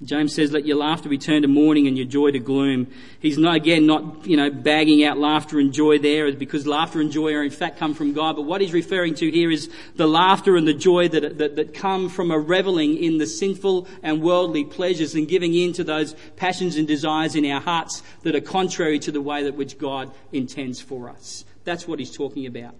James 0.03 0.33
says, 0.33 0.51
let 0.51 0.65
your 0.65 0.77
laughter 0.77 1.09
be 1.09 1.19
turned 1.19 1.43
to 1.43 1.47
mourning 1.47 1.85
and 1.85 1.95
your 1.95 2.07
joy 2.07 2.31
to 2.31 2.39
gloom. 2.39 2.87
He's 3.19 3.37
not, 3.37 3.55
again, 3.55 3.85
not, 3.85 4.25
you 4.25 4.35
know, 4.35 4.49
bagging 4.49 5.03
out 5.03 5.19
laughter 5.19 5.59
and 5.59 5.71
joy 5.71 5.99
there 5.99 6.31
because 6.31 6.65
laughter 6.65 6.99
and 7.01 7.11
joy 7.11 7.33
are 7.35 7.43
in 7.43 7.51
fact 7.51 7.77
come 7.77 7.93
from 7.93 8.13
God. 8.13 8.35
But 8.35 8.43
what 8.43 8.61
he's 8.61 8.73
referring 8.73 9.13
to 9.15 9.29
here 9.29 9.51
is 9.51 9.69
the 9.95 10.07
laughter 10.07 10.55
and 10.55 10.67
the 10.67 10.73
joy 10.73 11.07
that, 11.09 11.37
that, 11.37 11.55
that 11.55 11.75
come 11.75 12.09
from 12.09 12.31
a 12.31 12.39
reveling 12.39 12.97
in 12.97 13.19
the 13.19 13.27
sinful 13.27 13.87
and 14.01 14.23
worldly 14.23 14.63
pleasures 14.63 15.13
and 15.13 15.27
giving 15.27 15.53
in 15.53 15.73
to 15.73 15.83
those 15.83 16.15
passions 16.35 16.77
and 16.77 16.87
desires 16.87 17.35
in 17.35 17.45
our 17.45 17.61
hearts 17.61 18.01
that 18.23 18.35
are 18.35 18.41
contrary 18.41 18.97
to 18.99 19.11
the 19.11 19.21
way 19.21 19.43
that 19.43 19.55
which 19.55 19.77
God 19.77 20.11
intends 20.31 20.81
for 20.81 21.09
us. 21.09 21.45
That's 21.63 21.87
what 21.87 21.99
he's 21.99 22.15
talking 22.15 22.47
about. 22.47 22.73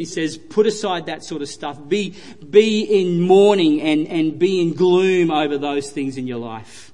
He 0.00 0.06
says, 0.06 0.38
put 0.38 0.66
aside 0.66 1.04
that 1.06 1.22
sort 1.22 1.42
of 1.42 1.48
stuff. 1.50 1.78
Be, 1.86 2.14
be 2.48 2.80
in 2.80 3.20
mourning 3.20 3.82
and, 3.82 4.08
and 4.08 4.38
be 4.38 4.58
in 4.58 4.72
gloom 4.72 5.30
over 5.30 5.58
those 5.58 5.90
things 5.90 6.16
in 6.16 6.26
your 6.26 6.38
life. 6.38 6.90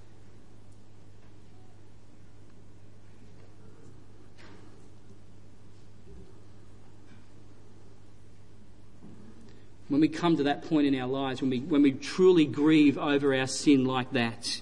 When 9.86 10.00
we 10.00 10.08
come 10.08 10.36
to 10.38 10.42
that 10.42 10.68
point 10.68 10.88
in 10.88 11.00
our 11.00 11.06
lives, 11.06 11.40
when 11.40 11.50
we, 11.50 11.60
when 11.60 11.82
we 11.82 11.92
truly 11.92 12.44
grieve 12.44 12.98
over 12.98 13.32
our 13.32 13.46
sin 13.46 13.84
like 13.84 14.10
that, 14.14 14.60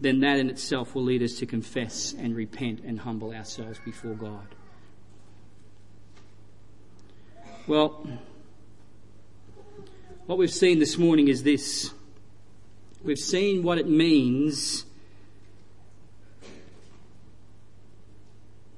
then 0.00 0.18
that 0.20 0.40
in 0.40 0.50
itself 0.50 0.96
will 0.96 1.04
lead 1.04 1.22
us 1.22 1.34
to 1.34 1.46
confess 1.46 2.16
and 2.18 2.34
repent 2.34 2.80
and 2.84 2.98
humble 2.98 3.32
ourselves 3.32 3.78
before 3.84 4.14
God. 4.14 4.57
Well, 7.68 8.02
what 10.24 10.38
we've 10.38 10.50
seen 10.50 10.78
this 10.78 10.96
morning 10.96 11.28
is 11.28 11.42
this. 11.42 11.92
We've 13.04 13.18
seen 13.18 13.62
what 13.62 13.76
it 13.76 13.86
means 13.86 14.86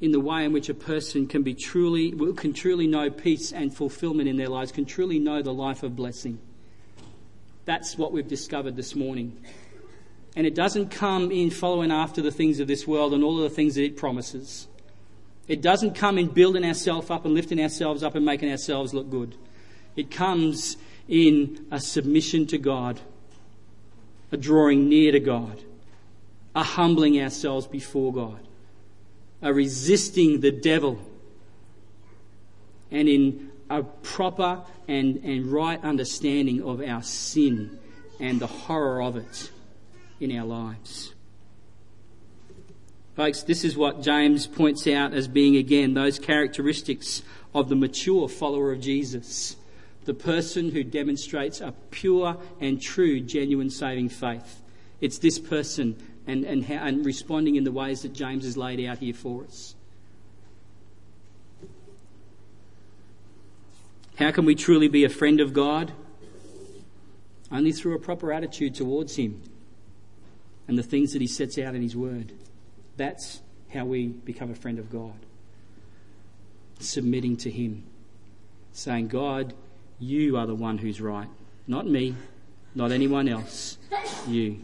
in 0.01 0.11
the 0.11 0.19
way 0.19 0.45
in 0.45 0.53
which 0.53 0.69
a 0.69 0.75
person 0.75 1.29
can 1.29 1.45
be 1.45 1.55
truly, 1.55 2.11
can 2.33 2.53
truly 2.53 2.89
know 2.89 3.11
peace 3.11 3.53
and 3.53 3.73
fulfillment 3.73 4.29
in 4.29 4.37
their 4.37 4.49
lives, 4.49 4.73
can 4.73 4.87
truly 4.87 5.21
know 5.21 5.41
the 5.41 5.55
life 5.55 5.85
of 5.85 5.95
blessing. 5.95 6.41
That's 7.67 7.97
what 7.97 8.11
we've 8.11 8.27
discovered 8.27 8.75
this 8.75 8.97
morning. 8.97 9.37
And 10.35 10.49
it 10.49 10.57
doesn't 10.57 10.91
come 10.91 11.31
in 11.31 11.51
following 11.51 11.93
after 11.93 12.23
the 12.23 12.33
things 12.33 12.59
of 12.59 12.67
this 12.67 12.89
world 12.89 13.15
and 13.15 13.23
all 13.23 13.37
of 13.37 13.49
the 13.49 13.55
things 13.55 13.77
that 13.77 13.85
it 13.85 13.97
promises. 13.97 14.67
It 15.51 15.63
doesn't 15.63 15.97
come 15.97 16.17
in 16.17 16.29
building 16.29 16.65
ourselves 16.65 17.11
up 17.11 17.25
and 17.25 17.35
lifting 17.35 17.61
ourselves 17.61 18.05
up 18.05 18.15
and 18.15 18.25
making 18.25 18.53
ourselves 18.53 18.95
look 18.95 19.11
good. 19.11 19.35
It 19.97 20.09
comes 20.09 20.77
in 21.09 21.67
a 21.73 21.81
submission 21.81 22.47
to 22.47 22.59
God, 22.59 23.01
a 24.31 24.37
drawing 24.37 24.89
near 24.89 25.11
to 25.11 25.19
God, 25.19 25.61
a 26.55 26.63
humbling 26.63 27.21
ourselves 27.21 27.67
before 27.67 28.13
God, 28.13 28.39
a 29.43 29.53
resisting 29.53 30.39
the 30.39 30.53
devil, 30.53 31.01
and 32.93 33.09
in 33.09 33.51
a 33.69 33.83
proper 33.83 34.63
and, 34.87 35.17
and 35.25 35.47
right 35.47 35.83
understanding 35.83 36.63
of 36.63 36.81
our 36.81 37.03
sin 37.03 37.77
and 38.21 38.39
the 38.39 38.47
horror 38.47 39.03
of 39.03 39.17
it 39.17 39.51
in 40.21 40.31
our 40.39 40.47
lives. 40.47 41.13
Folks, 43.21 43.43
this 43.43 43.65
is 43.65 43.77
what 43.77 44.01
James 44.01 44.47
points 44.47 44.87
out 44.87 45.13
as 45.13 45.29
being, 45.29 45.57
again, 45.57 45.93
those 45.93 46.19
characteristics 46.19 47.21
of 47.55 47.69
the 47.69 47.77
mature 47.77 48.31
follower 48.31 48.73
of 48.73 48.81
Jesus. 48.81 49.57
The 50.07 50.15
person 50.15 50.71
who 50.71 50.83
demonstrates 50.83 51.61
a 51.61 51.75
pure 51.91 52.39
and 52.63 52.81
true, 52.81 53.21
genuine 53.21 53.69
saving 53.69 54.09
faith. 54.09 54.63
It's 55.03 55.19
this 55.19 55.39
person 55.39 56.03
and, 56.27 56.45
and, 56.45 56.65
how, 56.65 56.77
and 56.77 57.05
responding 57.05 57.57
in 57.57 57.65
the 57.65 57.71
ways 57.71 58.01
that 58.01 58.15
James 58.15 58.47
has 58.47 58.57
laid 58.57 58.83
out 58.87 59.01
here 59.01 59.13
for 59.13 59.45
us. 59.45 59.75
How 64.17 64.31
can 64.31 64.47
we 64.47 64.55
truly 64.55 64.89
be 64.89 65.05
a 65.05 65.11
friend 65.11 65.41
of 65.43 65.53
God? 65.53 65.93
Only 67.53 67.73
through 67.73 67.97
a 67.97 68.01
proper 68.01 68.33
attitude 68.33 68.75
towards 68.75 69.17
Him 69.17 69.43
and 70.67 70.79
the 70.79 70.83
things 70.83 71.13
that 71.13 71.21
He 71.21 71.29
sets 71.29 71.59
out 71.59 71.75
in 71.75 71.83
His 71.83 71.95
Word. 71.95 72.33
That's 73.01 73.41
how 73.73 73.87
we 73.87 74.09
become 74.09 74.51
a 74.51 74.55
friend 74.55 74.79
of 74.79 74.91
God. 74.91 75.15
Submitting 76.81 77.39
to 77.39 77.51
Him. 77.51 77.85
Saying, 78.73 79.09
God, 79.09 79.55
you 79.99 80.37
are 80.37 80.47
the 80.47 80.55
one 80.55 80.77
who's 80.77 81.01
right. 81.01 81.29
Not 81.67 81.87
me, 81.87 82.15
not 82.75 82.93
anyone 82.93 83.27
else. 83.27 83.79
You. 84.29 84.63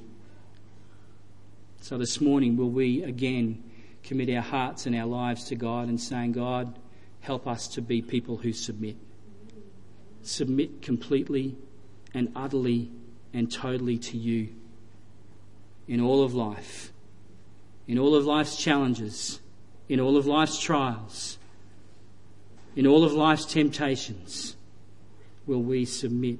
So 1.80 1.96
this 1.96 2.20
morning, 2.20 2.58
will 2.58 2.68
we 2.68 3.02
again 3.04 3.64
commit 4.04 4.28
our 4.28 4.42
hearts 4.42 4.84
and 4.84 4.94
our 4.94 5.06
lives 5.06 5.44
to 5.44 5.54
God 5.54 5.88
and 5.88 5.98
saying, 5.98 6.32
God, 6.32 6.78
help 7.20 7.46
us 7.46 7.66
to 7.68 7.80
be 7.80 8.02
people 8.02 8.36
who 8.36 8.52
submit. 8.52 8.96
Submit 10.20 10.82
completely 10.82 11.56
and 12.12 12.30
utterly 12.36 12.90
and 13.32 13.50
totally 13.50 13.96
to 13.96 14.18
you 14.18 14.50
in 15.88 16.02
all 16.02 16.22
of 16.22 16.34
life 16.34 16.92
in 17.88 17.98
all 17.98 18.14
of 18.14 18.26
life's 18.26 18.56
challenges, 18.56 19.40
in 19.88 20.00
all 20.00 20.16
of 20.16 20.26
life's 20.26 20.58
trials, 20.60 21.38
in 22.74 22.86
all 22.86 23.04
of 23.04 23.12
life's 23.12 23.44
temptations, 23.44 24.56
will 25.46 25.62
we 25.62 25.84
submit 25.84 26.38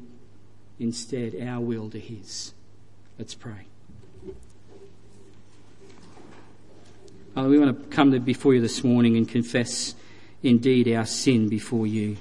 instead 0.79 1.35
our 1.41 1.61
will 1.61 1.89
to 1.91 2.01
His? 2.01 2.53
Let's 3.19 3.35
pray. 3.35 3.67
Oh, 7.37 7.49
we 7.49 7.59
want 7.59 7.79
to 7.79 7.89
come 7.95 8.19
before 8.21 8.55
you 8.55 8.61
this 8.61 8.83
morning 8.83 9.17
and 9.17 9.29
confess 9.29 9.95
indeed 10.43 10.93
our 10.93 11.05
sin 11.05 11.49
before 11.49 11.87
you. 11.87 12.17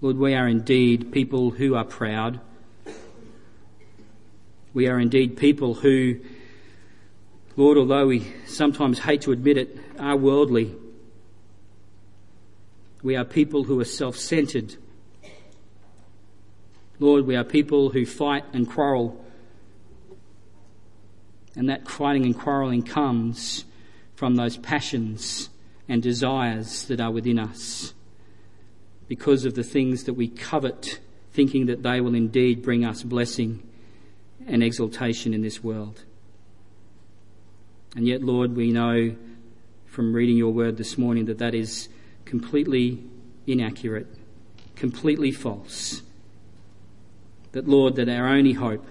Lord, 0.00 0.16
we 0.16 0.34
are 0.34 0.46
indeed 0.46 1.12
people 1.12 1.50
who 1.50 1.74
are 1.74 1.84
proud. 1.84 2.40
We 4.72 4.86
are 4.86 5.00
indeed 5.00 5.36
people 5.36 5.74
who 5.74 6.20
Lord, 7.58 7.76
although 7.76 8.06
we 8.06 8.24
sometimes 8.46 9.00
hate 9.00 9.22
to 9.22 9.32
admit 9.32 9.58
it, 9.58 9.76
are 9.98 10.16
worldly. 10.16 10.76
We 13.02 13.16
are 13.16 13.24
people 13.24 13.64
who 13.64 13.80
are 13.80 13.84
self 13.84 14.14
centered. 14.14 14.76
Lord, 17.00 17.26
we 17.26 17.34
are 17.34 17.42
people 17.42 17.90
who 17.90 18.06
fight 18.06 18.44
and 18.52 18.70
quarrel. 18.70 19.24
And 21.56 21.68
that 21.68 21.88
fighting 21.88 22.24
and 22.24 22.38
quarrelling 22.38 22.84
comes 22.84 23.64
from 24.14 24.36
those 24.36 24.56
passions 24.56 25.50
and 25.88 26.00
desires 26.00 26.84
that 26.84 27.00
are 27.00 27.10
within 27.10 27.40
us 27.40 27.92
because 29.08 29.44
of 29.44 29.54
the 29.54 29.64
things 29.64 30.04
that 30.04 30.14
we 30.14 30.28
covet, 30.28 31.00
thinking 31.32 31.66
that 31.66 31.82
they 31.82 32.00
will 32.00 32.14
indeed 32.14 32.62
bring 32.62 32.84
us 32.84 33.02
blessing 33.02 33.68
and 34.46 34.62
exaltation 34.62 35.34
in 35.34 35.42
this 35.42 35.64
world. 35.64 36.04
And 37.96 38.06
yet, 38.06 38.22
Lord, 38.22 38.54
we 38.54 38.70
know 38.70 39.16
from 39.86 40.14
reading 40.14 40.36
your 40.36 40.52
word 40.52 40.76
this 40.76 40.98
morning 40.98 41.24
that 41.26 41.38
that 41.38 41.54
is 41.54 41.88
completely 42.24 43.02
inaccurate, 43.46 44.06
completely 44.76 45.32
false. 45.32 46.02
That, 47.52 47.66
Lord, 47.66 47.96
that 47.96 48.08
our 48.08 48.28
only 48.28 48.52
hope, 48.52 48.86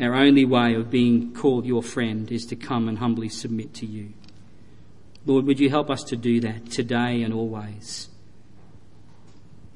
our 0.00 0.14
only 0.14 0.44
way 0.44 0.74
of 0.74 0.90
being 0.90 1.32
called 1.32 1.64
your 1.64 1.82
friend 1.82 2.30
is 2.32 2.44
to 2.46 2.56
come 2.56 2.88
and 2.88 2.98
humbly 2.98 3.28
submit 3.28 3.72
to 3.74 3.86
you. 3.86 4.12
Lord, 5.24 5.46
would 5.46 5.60
you 5.60 5.70
help 5.70 5.88
us 5.88 6.02
to 6.04 6.16
do 6.16 6.40
that 6.40 6.70
today 6.70 7.22
and 7.22 7.32
always? 7.32 8.08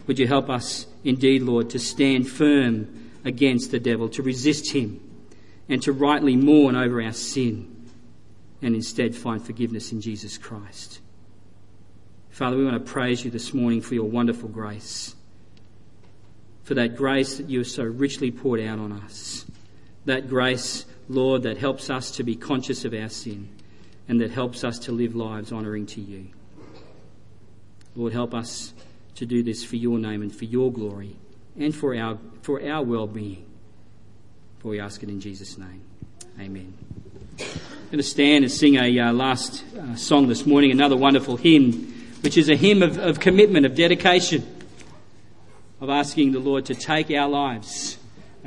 Would 0.06 0.18
you 0.18 0.26
help 0.26 0.50
us 0.50 0.86
indeed, 1.04 1.42
Lord, 1.42 1.70
to 1.70 1.78
stand 1.78 2.28
firm 2.28 3.10
against 3.24 3.70
the 3.70 3.80
devil, 3.80 4.08
to 4.10 4.22
resist 4.22 4.72
him, 4.72 5.00
and 5.68 5.82
to 5.82 5.92
rightly 5.92 6.36
mourn 6.36 6.76
over 6.76 7.02
our 7.02 7.12
sin, 7.12 7.75
and 8.62 8.74
instead 8.74 9.14
find 9.14 9.42
forgiveness 9.42 9.92
in 9.92 10.00
Jesus 10.00 10.38
Christ. 10.38 11.00
Father, 12.30 12.56
we 12.56 12.64
want 12.64 12.84
to 12.84 12.92
praise 12.92 13.24
you 13.24 13.30
this 13.30 13.54
morning 13.54 13.80
for 13.80 13.94
your 13.94 14.08
wonderful 14.08 14.48
grace, 14.48 15.14
for 16.64 16.74
that 16.74 16.96
grace 16.96 17.38
that 17.38 17.48
you 17.48 17.60
have 17.60 17.68
so 17.68 17.84
richly 17.84 18.30
poured 18.30 18.60
out 18.60 18.78
on 18.78 18.92
us. 18.92 19.46
That 20.04 20.28
grace, 20.28 20.84
Lord, 21.08 21.42
that 21.44 21.58
helps 21.58 21.90
us 21.90 22.10
to 22.12 22.22
be 22.22 22.36
conscious 22.36 22.84
of 22.84 22.94
our 22.94 23.08
sin 23.08 23.48
and 24.08 24.20
that 24.20 24.30
helps 24.30 24.64
us 24.64 24.78
to 24.80 24.92
live 24.92 25.16
lives 25.16 25.52
honouring 25.52 25.86
to 25.86 26.00
you. 26.00 26.28
Lord, 27.94 28.12
help 28.12 28.34
us 28.34 28.74
to 29.16 29.26
do 29.26 29.42
this 29.42 29.64
for 29.64 29.76
your 29.76 29.98
name 29.98 30.22
and 30.22 30.34
for 30.34 30.44
your 30.44 30.70
glory 30.70 31.16
and 31.58 31.74
for 31.74 31.96
our, 31.96 32.18
for 32.42 32.62
our 32.62 32.82
well 32.82 33.06
being. 33.06 33.46
For 34.58 34.68
we 34.68 34.80
ask 34.80 35.02
it 35.02 35.08
in 35.08 35.20
Jesus' 35.20 35.58
name. 35.58 35.82
Amen. 36.38 36.74
I'm 37.38 37.86
going 37.86 37.98
to 37.98 38.02
stand 38.02 38.44
and 38.44 38.52
sing 38.52 38.76
a 38.76 38.98
uh, 38.98 39.12
last 39.12 39.64
uh, 39.76 39.94
song 39.94 40.28
this 40.28 40.46
morning, 40.46 40.70
another 40.70 40.96
wonderful 40.96 41.36
hymn, 41.36 41.72
which 42.22 42.38
is 42.38 42.48
a 42.48 42.56
hymn 42.56 42.82
of, 42.82 42.98
of 42.98 43.20
commitment, 43.20 43.66
of 43.66 43.74
dedication, 43.74 44.46
of 45.80 45.90
asking 45.90 46.32
the 46.32 46.38
Lord 46.38 46.66
to 46.66 46.74
take 46.74 47.10
our 47.10 47.28
lives 47.28 47.95